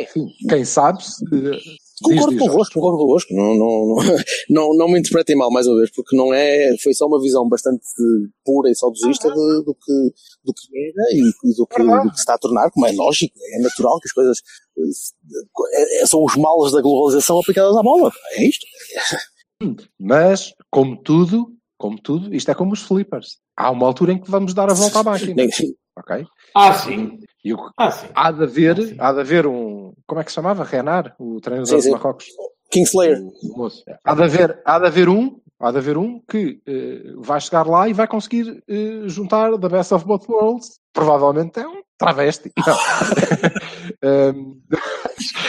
enfim, 0.00 0.26
quem 0.48 0.64
sabe 0.64 1.04
se. 1.04 1.22
Concordo 2.02 2.38
convosco, 2.38 2.74
concordo 2.74 2.98
convosco. 2.98 3.34
Não, 3.34 3.54
não, 3.54 3.96
não, 4.50 4.76
não 4.76 4.88
me 4.88 4.98
interpretem 4.98 5.36
mal 5.36 5.50
mais 5.50 5.66
uma 5.66 5.76
vez, 5.76 5.90
porque 5.94 6.16
não 6.16 6.32
é, 6.32 6.74
foi 6.82 6.92
só 6.94 7.06
uma 7.06 7.20
visão 7.20 7.48
bastante 7.48 7.84
pura 8.44 8.70
e 8.70 8.74
saudosista 8.74 9.28
de, 9.28 9.64
do, 9.64 9.74
que, 9.74 9.92
do 10.42 10.52
que 10.52 10.76
era 10.76 11.12
e, 11.12 11.20
e 11.20 11.54
do, 11.54 11.66
que, 11.66 11.82
do 11.82 12.10
que 12.10 12.16
se 12.16 12.20
está 12.20 12.34
a 12.34 12.38
tornar, 12.38 12.70
como 12.70 12.86
é 12.86 12.92
lógico, 12.92 13.34
é 13.56 13.62
natural 13.62 14.00
que 14.00 14.08
as 14.08 14.12
coisas 14.12 14.38
é, 15.72 16.02
é, 16.02 16.06
são 16.06 16.24
os 16.24 16.34
males 16.34 16.72
da 16.72 16.80
globalização 16.80 17.38
aplicadas 17.38 17.76
à 17.76 17.82
bola. 17.82 18.10
É 18.32 18.44
isto. 18.48 18.66
Mas, 20.00 20.52
como 20.70 20.96
tudo, 20.96 21.46
como 21.78 22.00
tudo, 22.00 22.34
isto 22.34 22.50
é 22.50 22.54
como 22.54 22.72
os 22.72 22.80
flippers. 22.80 23.38
Há 23.56 23.70
uma 23.70 23.86
altura 23.86 24.12
em 24.12 24.20
que 24.20 24.30
vamos 24.30 24.52
dar 24.52 24.70
a 24.70 24.74
volta 24.74 25.00
à 25.00 25.02
máquina. 25.02 25.44
Ok? 25.96 26.26
Ah, 26.54 26.72
sim. 26.74 27.18
E 27.44 27.52
o, 27.52 27.70
ah, 27.76 27.90
sim. 27.90 28.06
Há, 28.14 28.30
de 28.30 28.42
haver, 28.42 28.96
ah, 28.98 29.08
há 29.08 29.12
de 29.12 29.20
haver 29.20 29.46
um. 29.46 29.92
Como 30.06 30.20
é 30.20 30.24
que 30.24 30.30
se 30.30 30.36
chamava? 30.36 30.64
Renar, 30.64 31.14
o 31.18 31.40
treinador 31.40 31.80
sim, 31.80 31.88
de 31.88 31.90
Marrocos. 31.90 32.26
Kingslayer. 32.70 33.18
O, 33.20 33.58
moço. 33.58 33.84
Há 34.04 34.14
de 34.14 34.22
haver, 34.22 34.60
há 34.64 34.78
de 34.78 34.86
haver 34.86 35.08
um. 35.08 35.40
Há 35.60 35.70
de 35.70 35.78
haver 35.78 35.96
um 35.96 36.20
que 36.28 36.60
uh, 36.68 37.22
vai 37.22 37.40
chegar 37.40 37.66
lá 37.66 37.88
e 37.88 37.92
vai 37.92 38.08
conseguir 38.08 38.62
uh, 38.68 39.08
juntar 39.08 39.56
The 39.58 39.68
Best 39.68 39.94
of 39.94 40.04
Both 40.04 40.28
Worlds. 40.28 40.80
Provavelmente 40.92 41.60
é 41.60 41.66
um 41.66 41.80
travesti. 41.96 42.52
um, 44.02 44.60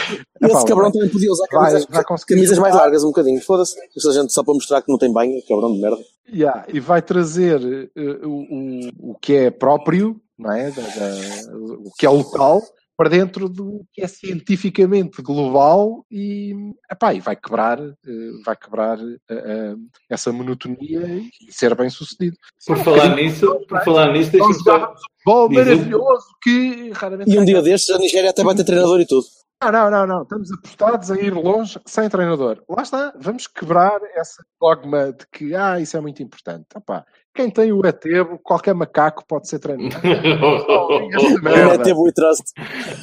Esse 0.40 0.66
cabrão 0.66 0.90
também 0.90 1.08
podia 1.08 1.30
usar 1.30 1.46
camisas, 1.48 1.86
vai, 1.86 2.02
vai 2.02 2.18
camisas 2.26 2.58
mais 2.58 2.74
largas 2.74 3.04
um 3.04 3.08
bocadinho. 3.08 3.40
Foda-se. 3.40 3.76
Esta 3.96 4.12
gente 4.12 4.32
só 4.32 4.42
para 4.42 4.54
mostrar 4.54 4.82
que 4.82 4.90
não 4.90 4.98
tem 4.98 5.12
banho, 5.12 5.40
cabrão 5.48 5.72
de 5.72 5.80
merda. 5.80 5.98
Yeah, 6.32 6.66
e 6.72 6.80
vai 6.80 7.00
trazer 7.02 7.60
uh, 7.96 8.28
o, 8.28 9.10
o, 9.10 9.12
o 9.12 9.14
que 9.20 9.34
é 9.34 9.50
próprio, 9.50 10.20
não 10.38 10.52
é? 10.52 10.70
Da, 10.70 10.82
da, 10.82 11.56
o 11.56 11.90
que 11.98 12.06
é 12.06 12.08
local, 12.08 12.62
para 12.96 13.10
dentro 13.10 13.48
do 13.48 13.84
que 13.92 14.02
é 14.02 14.06
cientificamente 14.06 15.20
global 15.20 16.04
e, 16.10 16.54
epá, 16.90 17.12
e 17.12 17.20
vai 17.20 17.36
quebrar, 17.36 17.78
eh, 17.78 18.30
vai 18.44 18.56
quebrar 18.56 18.98
uh, 18.98 19.02
uh, 19.02 19.78
essa 20.08 20.32
monotonia 20.32 21.06
e 21.06 21.52
ser 21.52 21.74
bem 21.74 21.90
sucedido. 21.90 22.36
Por 22.66 22.78
falar 22.78 23.14
nisso, 23.14 23.60
por 23.68 23.84
falar 23.84 24.12
nisso, 24.12 24.32
deixa-me 24.32 24.54
só... 24.54 24.94
Bom, 25.26 25.48
maravilhoso 25.50 26.26
que 26.42 26.90
raramente... 26.94 27.30
E 27.30 27.38
um 27.38 27.44
dia 27.44 27.60
destes 27.60 27.94
a 27.94 27.98
Nigéria 27.98 28.30
até 28.30 28.42
vai 28.42 28.54
ter 28.54 28.64
treinador 28.64 29.00
e 29.00 29.06
tudo. 29.06 29.26
Não, 29.62 29.72
não, 29.72 29.90
não, 29.90 30.06
não. 30.06 30.22
Estamos 30.22 30.52
apostados 30.52 31.10
a 31.10 31.16
ir 31.16 31.32
longe 31.32 31.80
sem 31.86 32.08
treinador. 32.10 32.62
Lá 32.68 32.82
está, 32.82 33.12
vamos 33.18 33.46
quebrar 33.46 34.00
essa 34.14 34.44
dogma 34.60 35.12
de 35.12 35.26
que 35.32 35.54
ah, 35.54 35.80
isso 35.80 35.96
é 35.96 36.00
muito 36.00 36.22
importante. 36.22 36.66
Opa, 36.74 37.06
quem 37.34 37.50
tem 37.50 37.72
o 37.72 37.84
Etebo, 37.86 38.38
qualquer 38.38 38.74
macaco 38.74 39.24
pode 39.26 39.48
ser 39.48 39.58
treinador. 39.58 40.00
o 40.04 41.74
Etebo 41.74 42.08
e 42.08 42.12
trust. 42.12 42.52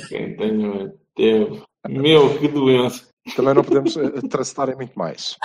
Quem 0.08 0.38
tem 0.38 0.70
o 0.70 0.94
Etebo. 1.18 1.66
Meu, 1.90 2.38
que 2.38 2.48
doença. 2.48 3.08
Também 3.36 3.54
não 3.54 3.64
podemos 3.64 3.96
uh, 3.96 4.02
em 4.02 4.76
muito 4.76 5.00
mais. 5.00 5.38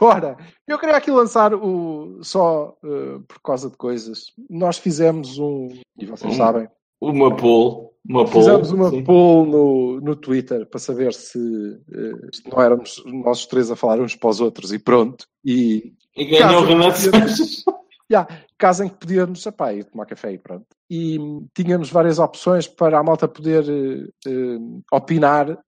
Ora, 0.00 0.36
eu 0.68 0.78
queria 0.78 0.96
aqui 0.96 1.10
lançar 1.10 1.52
o. 1.52 2.20
Só 2.22 2.76
uh, 2.82 3.20
por 3.26 3.40
causa 3.42 3.68
de 3.68 3.76
coisas. 3.76 4.26
Nós 4.48 4.78
fizemos 4.78 5.38
um. 5.38 5.68
E 5.98 6.06
vocês 6.06 6.32
um, 6.32 6.36
sabem. 6.36 6.68
Uma 7.00 7.36
poll 7.36 7.91
uma 8.08 8.26
Fizemos 8.26 8.72
uma 8.72 8.90
sim. 8.90 9.04
poll 9.04 9.46
no, 9.46 10.00
no 10.00 10.16
Twitter 10.16 10.66
para 10.66 10.80
saber 10.80 11.12
se 11.14 11.38
uh, 11.38 12.50
não 12.50 12.60
éramos 12.60 13.02
nós 13.06 13.46
três 13.46 13.70
a 13.70 13.76
falar 13.76 14.00
uns 14.00 14.16
para 14.16 14.30
os 14.30 14.40
outros 14.40 14.72
e 14.72 14.78
pronto. 14.78 15.26
E, 15.44 15.94
e 16.16 16.24
ganhou 16.24 16.62
o 16.62 16.66
Renato 16.66 16.98
yeah, 18.10 18.28
caso 18.58 18.84
em 18.84 18.88
que 18.88 18.96
podíamos 18.96 19.46
epá, 19.46 19.72
ir 19.72 19.84
tomar 19.84 20.06
café 20.06 20.32
e 20.32 20.38
pronto. 20.38 20.66
E 20.90 21.18
tínhamos 21.54 21.90
várias 21.90 22.18
opções 22.18 22.66
para 22.66 22.98
a 22.98 23.02
malta 23.02 23.28
poder 23.28 23.64
uh, 23.64 24.82
opinar 24.92 25.58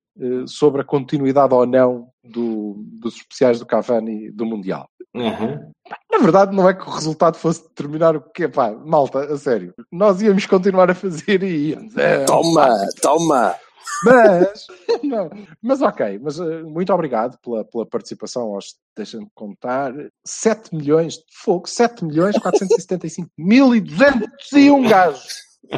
sobre 0.47 0.83
a 0.83 0.85
continuidade 0.85 1.53
ou 1.53 1.67
não 1.67 2.09
do, 2.23 2.77
dos 3.01 3.17
especiais 3.17 3.59
do 3.59 3.67
Cavani 3.67 4.31
do 4.31 4.47
Mundial. 4.47 4.89
Uhum. 5.15 5.73
Na 6.11 6.19
verdade, 6.19 6.55
não 6.55 6.69
é 6.69 6.75
que 6.75 6.83
o 6.83 6.91
resultado 6.91 7.37
fosse 7.37 7.63
determinar 7.63 8.17
o 8.17 8.21
que 8.21 8.45
é, 8.45 8.49
pá, 8.49 8.73
malta, 8.73 9.21
a 9.21 9.39
sério. 9.39 9.73
Nós 9.93 10.21
íamos 10.21 10.45
continuar 10.47 10.91
a 10.91 10.95
fazer 10.95 11.43
e 11.43 11.71
íamos. 11.71 11.97
É, 11.97 12.25
toma, 12.25 12.69
toma! 13.01 13.55
Mas, 14.03 14.67
não, 15.03 15.31
mas 15.63 15.83
ok, 15.83 16.19
mas 16.21 16.39
uh, 16.39 16.69
muito 16.69 16.93
obrigado 16.93 17.39
pela, 17.39 17.65
pela 17.65 17.87
participação. 17.87 18.59
Deixa-me 18.97 19.27
contar: 19.35 19.93
7 20.27 20.75
milhões 20.75 21.15
de 21.15 21.25
fogo, 21.31 21.69
7 21.69 22.05
milhões 22.05 22.37
475 22.39 23.31
mil 23.39 23.75
e 23.75 23.81
201 23.81 24.83
gajos. 24.89 25.45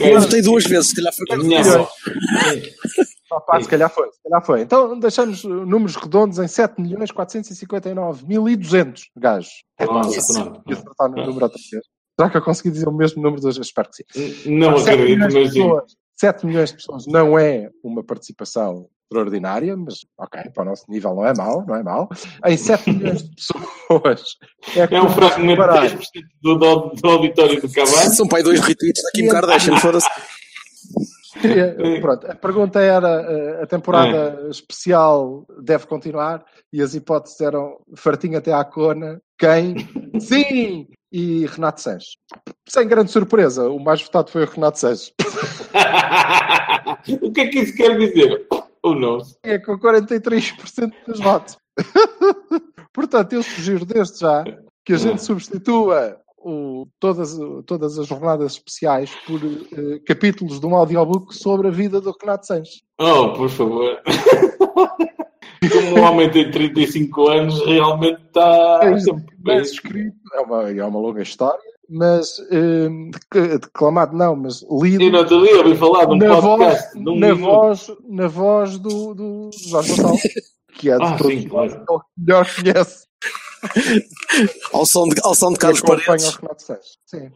Eu 0.00 0.20
votei 0.20 0.42
duas 0.42 0.64
vezes, 0.64 0.90
se 0.90 0.96
calhar 0.96 1.12
foi 1.12 1.26
4 1.26 1.44
milhões. 3.34 3.48
Opa, 3.48 3.60
se 3.60 3.68
calhar 3.68 3.90
foi, 3.90 4.10
se 4.12 4.22
calhar 4.22 4.44
foi. 4.44 4.60
Então 4.62 4.98
deixamos 4.98 5.44
números 5.44 5.96
redondos 5.96 6.38
em 6.38 6.48
7 6.48 6.80
milhões 6.80 7.10
459 7.10 8.26
mil 8.26 8.48
e 8.48 8.56
200 8.56 9.10
gajos. 9.16 9.64
É 9.78 9.86
pá, 9.86 10.00
acertar 10.00 11.10
no 11.10 11.16
número 11.16 11.44
outra 11.44 11.48
vez. 11.48 11.84
Será 12.18 12.30
que 12.30 12.36
eu 12.36 12.42
consegui 12.42 12.70
dizer 12.70 12.88
o 12.88 12.92
mesmo 12.92 13.22
número 13.22 13.40
duas 13.40 13.56
vezes? 13.56 13.68
Espero 13.68 13.88
que 13.90 13.96
sim. 13.96 14.50
Não 14.50 14.76
acredito, 14.76 15.18
mas 15.18 15.34
pessoas, 15.34 15.92
7 16.16 16.46
milhões 16.46 16.70
de 16.70 16.76
pessoas 16.76 17.06
não 17.06 17.38
é 17.38 17.70
uma 17.82 18.04
participação 18.04 18.88
extraordinária, 19.04 19.76
mas 19.76 20.00
ok, 20.18 20.42
para 20.52 20.62
o 20.62 20.66
nosso 20.66 20.84
nível 20.88 21.14
não 21.14 21.26
é 21.26 21.34
mau, 21.34 21.64
não 21.66 21.76
é 21.76 21.82
mau. 21.82 22.08
Em 22.46 22.56
7 22.56 22.90
milhões 22.90 23.22
de 23.22 23.34
pessoas 23.34 24.24
é, 24.76 24.94
é 24.94 25.02
um 25.02 25.08
fragmento 25.10 25.62
de 25.62 25.68
10% 25.68 26.06
do, 26.40 26.54
do, 26.56 26.90
do 26.90 27.08
auditório 27.08 27.60
do 27.60 27.72
Cavalo. 27.72 28.10
São 28.10 28.26
pai 28.26 28.42
dois 28.42 28.60
retweets 28.60 29.02
da 29.02 29.10
Kim 29.12 29.28
Kardashian, 29.28 29.76
foda-se. 29.78 30.08
Pronto, 32.00 32.30
a 32.30 32.34
pergunta 32.34 32.80
era: 32.80 33.08
eh, 33.08 33.62
a 33.62 33.66
temporada 33.66 34.46
é. 34.46 34.50
especial 34.50 35.46
deve 35.62 35.86
continuar? 35.86 36.44
E 36.72 36.82
as 36.82 36.94
hipóteses 36.94 37.40
eram 37.40 37.78
Fartinho 37.96 38.38
até 38.38 38.52
à 38.52 38.64
Cona, 38.64 39.20
quem? 39.38 39.76
Sim! 40.20 40.88
E 41.12 41.46
Renato 41.46 41.80
Sanches. 41.80 42.16
Sem 42.68 42.88
grande 42.88 43.10
surpresa, 43.10 43.68
o 43.68 43.78
mais 43.78 44.02
votado 44.02 44.30
foi 44.30 44.44
o 44.44 44.50
Renato 44.50 44.78
Sanches. 44.78 45.12
o 47.22 47.32
que 47.32 47.40
é 47.40 47.48
que 47.48 47.60
isso 47.60 47.76
quer 47.76 47.96
dizer? 47.96 48.46
Ou 48.82 48.94
não? 48.94 49.18
É 49.42 49.58
com 49.58 49.78
43% 49.78 50.92
dos 51.06 51.20
votos. 51.20 51.56
Portanto, 52.92 53.32
eu 53.32 53.42
sugiro 53.42 53.84
desde 53.84 54.20
já 54.20 54.44
que 54.84 54.92
a 54.92 54.96
gente 54.96 55.22
substitua 55.22 56.20
o, 56.44 56.86
todas, 57.00 57.36
todas 57.66 57.98
as 57.98 58.06
jornadas 58.06 58.52
especiais 58.52 59.10
por 59.26 59.42
uh, 59.42 60.00
capítulos 60.06 60.60
de 60.60 60.66
um 60.66 60.76
audiobook 60.76 61.34
sobre 61.34 61.68
a 61.68 61.70
vida 61.70 62.00
do 62.00 62.14
Renato 62.20 62.46
Sanches. 62.46 62.82
Oh, 62.98 63.32
por 63.32 63.48
favor. 63.48 63.98
Como 65.72 65.98
um 65.98 66.02
homem 66.04 66.30
tem 66.30 66.50
35 66.50 67.28
anos, 67.28 67.64
realmente 67.64 68.20
está 68.26 68.80
é, 68.82 68.94
bem 69.38 69.58
escrito. 69.62 70.14
É 70.34 70.40
uma, 70.40 70.70
é 70.70 70.84
uma 70.84 71.00
longa 71.00 71.22
história, 71.22 71.58
mas 71.88 72.38
uh, 72.38 73.58
declamado 73.58 74.14
não, 74.14 74.36
mas 74.36 74.62
lido. 74.70 75.10
Não 75.10 75.24
te 75.24 75.34
li, 75.34 75.54
ouvi 75.54 75.74
falar 75.74 76.04
de 76.04 76.12
um 76.12 76.16
na 76.16 76.40
podcast. 76.40 77.02
Voz, 77.02 77.18
na, 77.18 77.34
voz, 77.34 77.90
na 78.06 78.26
voz 78.28 78.78
do, 78.78 79.14
do 79.14 79.50
Jorge 79.70 79.90
Gonçalves, 79.90 80.22
que 80.74 80.90
é 80.90 80.98
de 80.98 81.02
ah, 81.02 81.16
todos 81.16 81.32
sim, 81.32 81.48
claro. 81.48 81.70
Que 81.70 81.94
melhor 82.18 82.46
conhece 82.54 83.06
ao, 84.72 84.86
som 84.86 85.08
de, 85.08 85.20
ao 85.22 85.34
som 85.34 85.52
de 85.52 85.58
Carlos 85.58 85.80
Paredes. 85.80 86.38
Sim. 87.06 87.30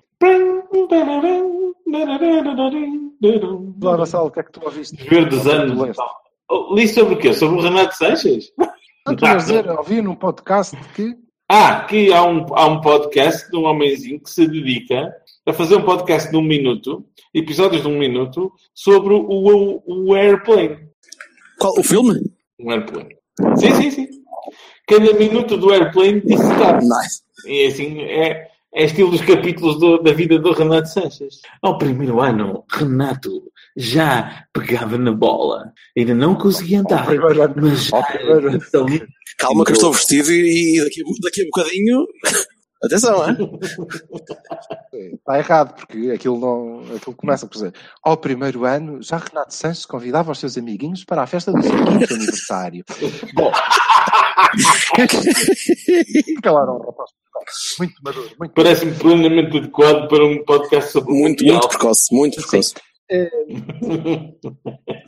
Lá, 3.81 4.07
Sal, 4.07 4.27
o 4.27 4.31
que 4.31 4.41
é 4.41 4.43
que 4.43 4.53
tu 4.53 4.61
ouviste? 4.65 4.97
Verdes 5.09 5.47
anos. 5.47 5.97
Oh, 6.51 6.75
li 6.75 6.89
sobre 6.89 7.15
o 7.15 7.19
quê? 7.19 7.33
Sobre 7.33 7.59
o 7.59 7.63
Renato 7.63 7.95
Sanches? 7.97 8.53
Não, 8.57 9.17
tu 9.17 9.37
dizer, 9.37 9.69
ouvi 9.71 10.03
num 10.03 10.15
podcast 10.15 10.77
que... 10.95 11.15
Ah, 11.51 11.85
que 11.85 12.13
há 12.13 12.25
um, 12.25 12.45
há 12.55 12.67
um 12.67 12.81
podcast 12.81 13.51
de 13.51 13.57
um 13.57 13.65
homenzinho 13.65 14.21
que 14.21 14.31
se 14.31 14.47
dedica 14.47 15.11
a 15.47 15.53
fazer 15.53 15.77
um 15.77 15.83
podcast 15.83 16.31
de 16.31 16.37
um 16.37 16.43
minuto, 16.43 17.07
episódios 17.33 17.83
de 17.83 17.89
um 17.89 17.99
minuto, 17.99 18.53
sobre 18.75 19.15
o, 19.15 19.21
o, 19.21 19.83
o 19.87 20.15
Airplane. 20.15 20.79
Qual? 21.59 21.73
O 21.79 21.83
filme? 21.83 22.21
Um 22.59 22.71
Airplane. 22.71 23.17
Sim, 23.57 23.75
sim, 23.75 23.91
sim 23.91 24.09
cada 24.89 25.13
minuto 25.13 25.57
do 25.57 25.71
airplane 25.71 26.21
dissecado. 26.23 26.81
Nice. 26.81 27.23
E 27.47 27.67
assim, 27.67 28.01
é, 28.01 28.49
é 28.75 28.85
estilo 28.85 29.11
dos 29.11 29.21
capítulos 29.21 29.79
do, 29.79 29.99
da 30.03 30.13
vida 30.13 30.39
do 30.39 30.53
Renato 30.53 30.89
Sanches. 30.89 31.41
Ao 31.63 31.79
primeiro 31.79 32.21
ano, 32.21 32.65
Renato 32.71 33.43
já 33.77 34.45
pegava 34.53 34.99
na 34.99 35.13
bola. 35.13 35.73
Ainda 35.97 36.15
não 36.15 36.35
conseguia 36.35 36.81
andar. 36.81 37.07
Mas 37.57 37.85
já 37.85 37.99
então, 38.55 38.87
Calma 39.39 39.65
que 39.65 39.71
eu 39.71 39.75
estou 39.75 39.93
vestido 39.93 40.33
e 40.33 40.83
daqui, 40.83 41.03
daqui 41.23 41.43
a 41.43 41.45
bocadinho 41.45 42.07
Atenção, 42.81 43.29
é? 43.29 43.37
Está 45.15 45.39
errado, 45.39 45.75
porque 45.75 46.13
aquilo, 46.13 46.39
não, 46.39 46.97
aquilo 46.97 47.17
começa 47.17 47.45
por 47.45 47.55
dizer 47.55 47.75
ao 48.05 48.17
primeiro 48.17 48.65
ano, 48.65 49.03
já 49.03 49.17
Renato 49.17 49.53
Sanches 49.53 49.85
convidava 49.85 50.31
os 50.31 50.39
seus 50.39 50.57
amiguinhos 50.57 51.05
para 51.05 51.23
a 51.23 51.27
festa 51.27 51.51
do 51.51 51.61
seu 51.61 51.73
quinto 51.73 52.15
aniversário. 52.15 52.85
Bom. 53.35 53.51
Calaram 56.43 56.79
rapaz. 56.79 57.11
Muito 57.79 57.95
maduro. 58.03 58.31
Muito 58.39 58.53
Parece-me 58.53 58.95
plenamente 58.95 59.57
adequado 59.57 60.09
para 60.09 60.25
um 60.25 60.45
podcast 60.45 60.93
sobre 60.93 61.13
Muito, 61.13 61.45
muito 61.45 61.69
precoce, 61.69 62.15
muito 62.15 62.41
precoce. 62.41 62.71
Sim. 62.71 62.75
É... 63.11 63.31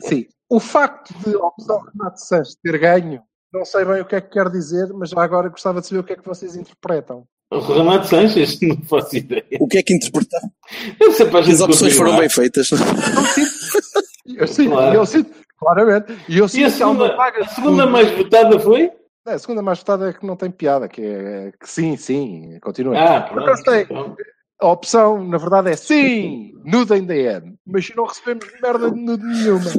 Sim. 0.01 0.25
O 0.49 0.59
facto 0.59 1.13
de 1.19 1.35
opção 1.35 1.81
Renato 1.93 2.19
Sanches 2.19 2.57
ter 2.61 2.77
ganho 2.77 3.23
não 3.53 3.65
sei 3.65 3.83
bem 3.83 3.99
o 3.99 4.05
que 4.05 4.15
é 4.15 4.21
que 4.21 4.29
quer 4.29 4.49
dizer, 4.49 4.87
mas 4.93 5.09
já 5.09 5.21
agora 5.21 5.49
gostava 5.49 5.81
de 5.81 5.87
saber 5.87 5.99
o 5.99 6.03
que 6.03 6.13
é 6.13 6.15
que 6.15 6.25
vocês 6.25 6.55
interpretam. 6.55 7.25
O 7.51 7.59
Renato 7.59 8.07
Sanches, 8.07 8.57
não 8.61 8.81
faço 8.83 9.17
ideia. 9.17 9.43
O 9.59 9.67
que 9.67 9.79
é 9.79 9.83
que 9.83 9.93
interpretar? 9.93 10.39
Eu 10.97 11.11
sei 11.11 11.25
para 11.25 11.41
As 11.41 11.59
opções 11.59 11.97
foram 11.97 12.17
bem 12.17 12.29
feitas. 12.29 12.69
Eu 14.25 14.47
sinto, 14.47 14.71
claro. 14.71 14.95
eu 14.95 15.05
sinto, 15.05 15.35
claramente. 15.59 16.17
E, 16.29 16.37
eu 16.37 16.47
sinto 16.47 16.61
e 16.61 16.63
a 16.63 16.69
segunda, 16.69 17.13
a 17.13 17.47
segunda 17.49 17.85
mais 17.85 18.09
votada 18.11 18.57
foi? 18.57 18.89
É, 19.25 19.33
a 19.33 19.39
segunda 19.39 19.61
mais 19.61 19.79
votada 19.79 20.09
é 20.09 20.13
que 20.13 20.25
não 20.25 20.35
tem 20.35 20.49
piada, 20.49 20.87
que 20.87 21.01
é 21.01 21.51
que 21.59 21.69
sim, 21.69 21.95
sim, 21.95 22.57
continua. 22.59 22.97
Ah, 22.97 23.21
pronto, 23.21 23.63
tem. 23.63 23.87
A 24.59 24.67
opção, 24.67 25.23
na 25.23 25.37
verdade, 25.37 25.69
é 25.69 25.75
sim, 25.75 26.53
nude 26.63 26.93
ainda 26.93 27.15
é. 27.15 27.41
Mas 27.65 27.91
não 27.95 28.05
recebemos 28.05 28.45
merda 28.61 28.91
de 28.91 28.99
nude 28.99 29.23
nenhuma. 29.23 29.71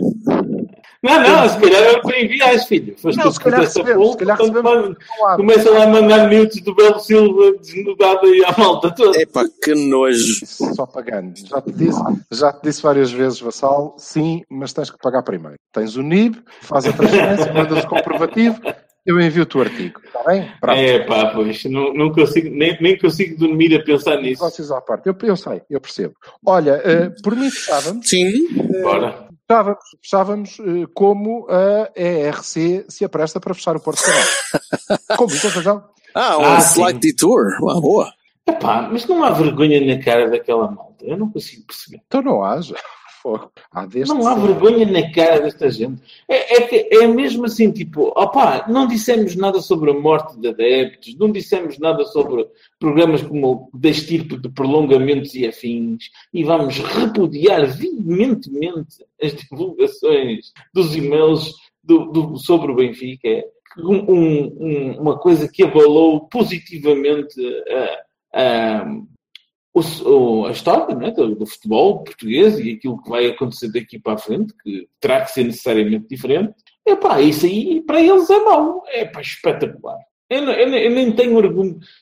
Não, 1.03 1.21
não, 1.21 1.49
se 1.49 1.59
calhar 1.59 1.83
é 1.83 1.93
o 1.99 2.03
que 2.03 2.25
envias, 2.25 2.65
filho. 2.65 2.97
Foste 2.97 3.19
não, 3.19 3.33
se 3.33 3.41
calhar 3.41 3.61
recebemos, 3.61 4.13
se 4.13 4.19
calhar 4.19 4.39
recebemos. 4.39 4.97
Começa 5.35 5.71
lá 5.71 5.83
a 5.83 5.87
mandar 5.89 6.29
minutos 6.29 6.61
do 6.61 6.75
Belo 6.77 7.01
Silva 7.01 7.53
desnudado 7.61 8.25
aí 8.25 8.45
à 8.45 8.57
malta 8.57 8.95
toda. 8.95 9.21
Epá, 9.21 9.45
que 9.63 9.75
nojo. 9.75 10.47
Só 10.47 10.87
pagando. 10.87 11.37
Já 11.37 11.61
te, 11.61 11.73
disse, 11.73 12.01
já 12.31 12.53
te 12.53 12.63
disse 12.63 12.83
várias 12.83 13.11
vezes, 13.11 13.41
Vassal, 13.41 13.97
sim, 13.99 14.43
mas 14.49 14.73
tens 14.73 14.91
que 14.91 14.99
pagar 14.99 15.25
primeiro. 15.25 15.59
Tens 15.73 15.97
o 15.97 16.03
NIB, 16.03 16.41
faz 16.61 16.87
a 16.87 16.93
transferência, 16.93 17.53
mandas 17.53 17.83
o 17.83 17.89
comprovativo, 17.89 18.61
eu 19.05 19.21
envio-te 19.21 19.59
o 19.59 19.61
artigo, 19.61 20.01
está 20.05 20.23
bem? 20.25 20.53
Pronto. 20.61 20.79
É 20.79 20.99
pá, 21.01 21.27
pois, 21.35 21.65
não, 21.65 21.93
não 21.93 22.13
consigo, 22.13 22.49
nem, 22.51 22.77
nem 22.81 22.99
consigo 22.99 23.37
dormir 23.37 23.75
a 23.75 23.83
pensar 23.83 24.17
nisso. 24.17 24.43
Negócios 24.43 24.71
à 24.71 24.81
parte, 24.81 25.09
eu, 25.09 25.17
eu 25.23 25.37
sei, 25.37 25.63
eu 25.69 25.81
percebo. 25.81 26.15
Olha, 26.47 26.77
uh, 26.77 27.23
por 27.23 27.35
mim 27.35 27.51
fechávamos. 27.51 28.09
Sim. 28.09 28.31
Uh, 28.57 28.83
Bora. 28.83 29.29
Fechávamos, 29.49 29.79
fechávamos 30.03 30.59
uh, 30.61 30.89
como 30.95 31.47
a 31.51 31.91
ERC 32.01 32.85
se 32.89 33.05
apresta 33.05 33.41
para 33.41 33.55
fechar 33.55 33.77
o 33.77 33.81
Porto 33.81 34.03
Canal. 34.03 34.27
com 35.19 35.27
muita 35.27 35.49
razão. 35.49 35.85
Ah, 36.15 36.39
um 36.39 36.45
ah, 36.45 36.59
slight 36.59 36.95
sim. 36.95 37.11
detour. 37.11 37.57
Uma 37.61 37.81
boa. 37.81 38.13
Epá, 38.47 38.89
mas 38.91 39.07
não 39.07 39.23
há 39.25 39.31
vergonha 39.31 39.81
na 39.85 40.03
cara 40.03 40.29
daquela 40.29 40.71
malta. 40.71 41.05
Eu 41.05 41.17
não 41.17 41.31
consigo 41.31 41.67
perceber. 41.67 42.03
Então 42.07 42.23
não 42.23 42.45
haja. 42.45 42.75
Há 43.71 43.87
não 44.07 44.27
há 44.27 44.35
vergonha 44.35 44.87
na 44.87 45.11
cara 45.13 45.41
desta 45.41 45.71
gente. 45.71 46.03
É, 46.29 46.77
é, 46.77 47.05
é 47.05 47.07
mesmo 47.07 47.45
assim, 47.45 47.71
tipo, 47.71 48.09
opá, 48.09 48.67
não 48.69 48.87
dissemos 48.87 49.37
nada 49.37 49.61
sobre 49.61 49.91
a 49.91 49.95
morte 49.95 50.39
de 50.39 50.49
adeptos, 50.49 51.17
não 51.17 51.31
dissemos 51.31 51.79
nada 51.79 52.05
sobre 52.07 52.49
programas 52.79 53.23
como 53.23 53.71
deste 53.73 54.19
tipo 54.19 54.37
de 54.37 54.49
prolongamentos 54.49 55.35
e 55.35 55.47
afins, 55.47 56.11
e 56.33 56.43
vamos 56.43 56.79
repudiar 56.79 57.67
veementemente 57.67 59.05
as 59.23 59.35
divulgações 59.35 60.53
dos 60.75 60.97
e-mails 60.97 61.55
do, 61.83 62.07
do, 62.07 62.37
sobre 62.37 62.73
o 62.73 62.75
Benfica. 62.75 63.29
É 63.29 63.45
um, 63.79 64.53
um, 64.61 65.01
uma 65.01 65.19
coisa 65.19 65.49
que 65.49 65.63
abalou 65.63 66.29
positivamente 66.29 67.41
a, 68.35 68.81
a 68.83 68.87
o, 69.75 70.47
a 70.47 70.51
história 70.51 70.95
né, 70.95 71.11
do, 71.11 71.35
do, 71.35 71.47
futebol 71.47 72.05
português 72.05 72.59
e 72.59 72.73
aquilo 72.73 73.03
que 73.03 73.09
vai 73.09 73.27
acontecer 73.27 73.73
daqui 73.73 73.99
para 73.99 74.15
a 74.15 74.19
frente, 74.19 74.53
que 74.63 74.87
terá 75.01 75.23
que 75.23 75.33
ser 75.33 75.45
necessariamente 75.45 76.07
diferente, 76.09 76.55
é 76.87 76.95
pá, 76.95 77.21
isso 77.21 77.47
aí 77.47 77.81
para 77.83 78.01
eles 78.01 78.29
é 78.29 78.39
mau, 78.41 78.83
é 78.89 79.05
pá, 79.07 79.21
espetacular. 79.21 79.99
Eu, 80.29 80.45
eu, 80.45 80.69
eu, 80.75 80.91
nem 80.91 81.13
tenho 81.13 81.39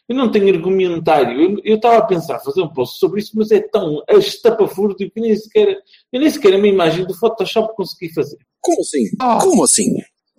eu 0.09 0.15
não 0.15 0.31
tenho 0.31 0.55
argumentário. 0.55 1.61
Eu, 1.65 1.75
estava 1.75 1.99
a 1.99 2.07
pensar 2.07 2.39
fazer 2.39 2.63
um 2.63 2.69
post 2.69 3.01
sobre 3.01 3.21
isso, 3.21 3.33
mas 3.35 3.51
é 3.51 3.61
tão 3.61 4.05
estapafúrdio 4.09 5.11
que 5.11 5.21
nem 5.21 5.35
sequer, 5.35 5.79
eu 6.13 6.21
nem 6.21 6.31
sequer 6.31 6.55
a 6.55 6.59
minha 6.59 6.73
imagem 6.73 7.05
do 7.05 7.15
Photoshop 7.15 7.75
consegui 7.75 8.13
fazer. 8.15 8.39
Como 8.61 8.81
assim? 8.81 9.05
Oh. 9.21 9.39
Como 9.39 9.65
assim? 9.65 9.97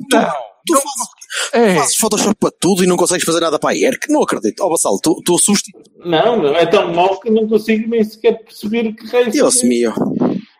Não. 0.10 0.51
Tu, 0.65 0.74
tu 0.74 0.82
fazes, 0.82 1.10
é. 1.54 1.76
Fazes 1.76 1.95
Photoshop 1.95 2.36
para 2.39 2.52
tudo 2.60 2.84
e 2.84 2.88
não 2.88 2.97
consegues 2.97 3.26
fazer 3.26 3.39
nada 3.39 3.58
para 3.58 3.71
a 3.71 3.78
ERC? 3.78 4.10
Não 4.10 4.21
acredito. 4.21 4.62
Ó, 4.62 4.67
oh, 4.67 4.69
Bassal, 4.71 5.00
tu, 5.02 5.21
tu 5.26 5.36
assustas. 5.36 5.71
Não, 6.06 6.45
é 6.56 6.65
tão 6.65 6.93
mau 6.93 7.19
que 7.19 7.30
não 7.30 7.47
consigo 7.47 7.89
nem 7.89 8.04
sequer 8.04 8.43
perceber 8.43 8.93
que 8.93 9.08
raio 9.08 9.32
Deus 9.32 9.63
meu. 9.63 9.93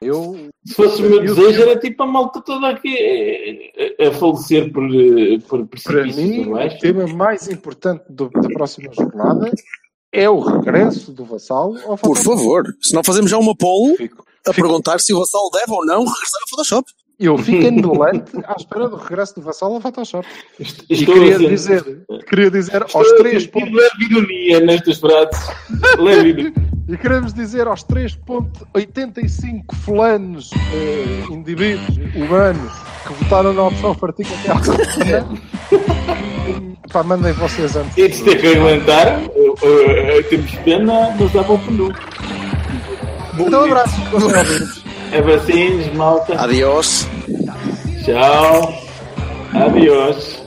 Eu, 0.02 0.50
Se 0.66 0.74
fosse 0.74 1.02
o 1.02 1.06
meu 1.10 1.24
eu, 1.24 1.36
desejo, 1.36 1.62
era 1.62 1.80
tipo 1.80 2.02
a 2.02 2.08
malta 2.08 2.42
toda 2.42 2.70
aqui 2.70 3.70
a, 4.00 4.08
a 4.08 4.12
falecer 4.14 4.72
por, 4.72 4.84
por 5.48 5.68
precipícios. 5.68 6.48
Para 6.48 6.68
mim, 6.68 6.76
o 6.76 6.80
tema 6.80 7.08
mais 7.08 7.48
importante 7.48 8.04
do, 8.10 8.30
da 8.30 8.50
próxima 8.50 8.92
jornada 8.92 9.52
é 10.12 10.30
o 10.30 10.40
regresso 10.40 11.12
do 11.12 11.24
Vassal 11.24 11.76
ao 11.86 11.98
Por 11.98 12.18
favor, 12.18 12.64
se 12.82 12.94
não 12.94 13.04
fazemos 13.04 13.30
já 13.30 13.38
uma 13.38 13.56
poll 13.56 13.96
Fico. 13.96 14.26
a 14.48 14.54
Fico. 14.54 14.68
perguntar 14.68 15.00
se 15.00 15.14
o 15.14 15.20
Vassal 15.20 15.50
deve 15.52 15.72
ou 15.72 15.86
não 15.86 16.00
regressar 16.04 16.42
ao 16.42 16.50
Photoshop. 16.50 16.92
Eu 17.22 17.38
fico 17.38 17.62
indolente 17.68 18.32
à 18.46 18.56
espera 18.58 18.90
do 18.90 18.96
regresso 18.96 19.36
do 19.36 19.42
Vassal 19.42 19.74
ao 19.76 19.80
Photoshop. 19.80 20.28
Estou 20.60 20.86
e 20.90 21.06
queria 21.06 21.36
assim. 21.36 21.48
dizer, 21.48 21.84
queria 22.28 22.50
dizer 22.50 22.82
Estou 22.82 23.02
aos 23.02 23.12
três 23.14 23.46
pontos... 23.46 23.72
Leve 23.72 24.06
ironia 24.10 24.60
nestas 24.60 25.00
frases. 25.00 25.48
Leve 26.00 26.52
E 26.90 26.98
queremos 26.98 27.32
dizer 27.32 27.68
aos 27.68 27.86
3.85 27.86 29.64
fulanos, 29.84 30.50
eh, 30.74 31.26
indivíduos, 31.30 31.96
humanos, 32.16 32.72
que 33.08 33.14
votaram 33.24 33.54
na 33.54 33.68
opção 33.68 33.94
partido 33.94 34.30
até 34.40 34.52
à 34.52 34.64
semana, 34.86 35.38
pá, 36.92 37.04
mandem 37.04 37.34
vocês 37.34 37.76
antes. 37.76 37.96
E 37.98 38.08
de 38.08 38.24
ter 38.24 38.42
que 38.42 38.48
aguentar, 38.48 39.20
uh, 39.20 39.52
uh, 39.52 40.24
temos 40.30 40.52
pena, 40.56 41.16
mas 41.20 41.32
dá 41.32 41.44
para 41.44 41.54
o 41.54 41.60
penu. 41.60 41.94
Então, 43.40 43.62
um 43.62 43.66
abraço. 43.66 44.81
Everything's 45.12 45.94
melting. 45.94 46.38
Adiós. 46.38 47.06
Chao. 48.06 48.74
Adiós. 49.54 50.41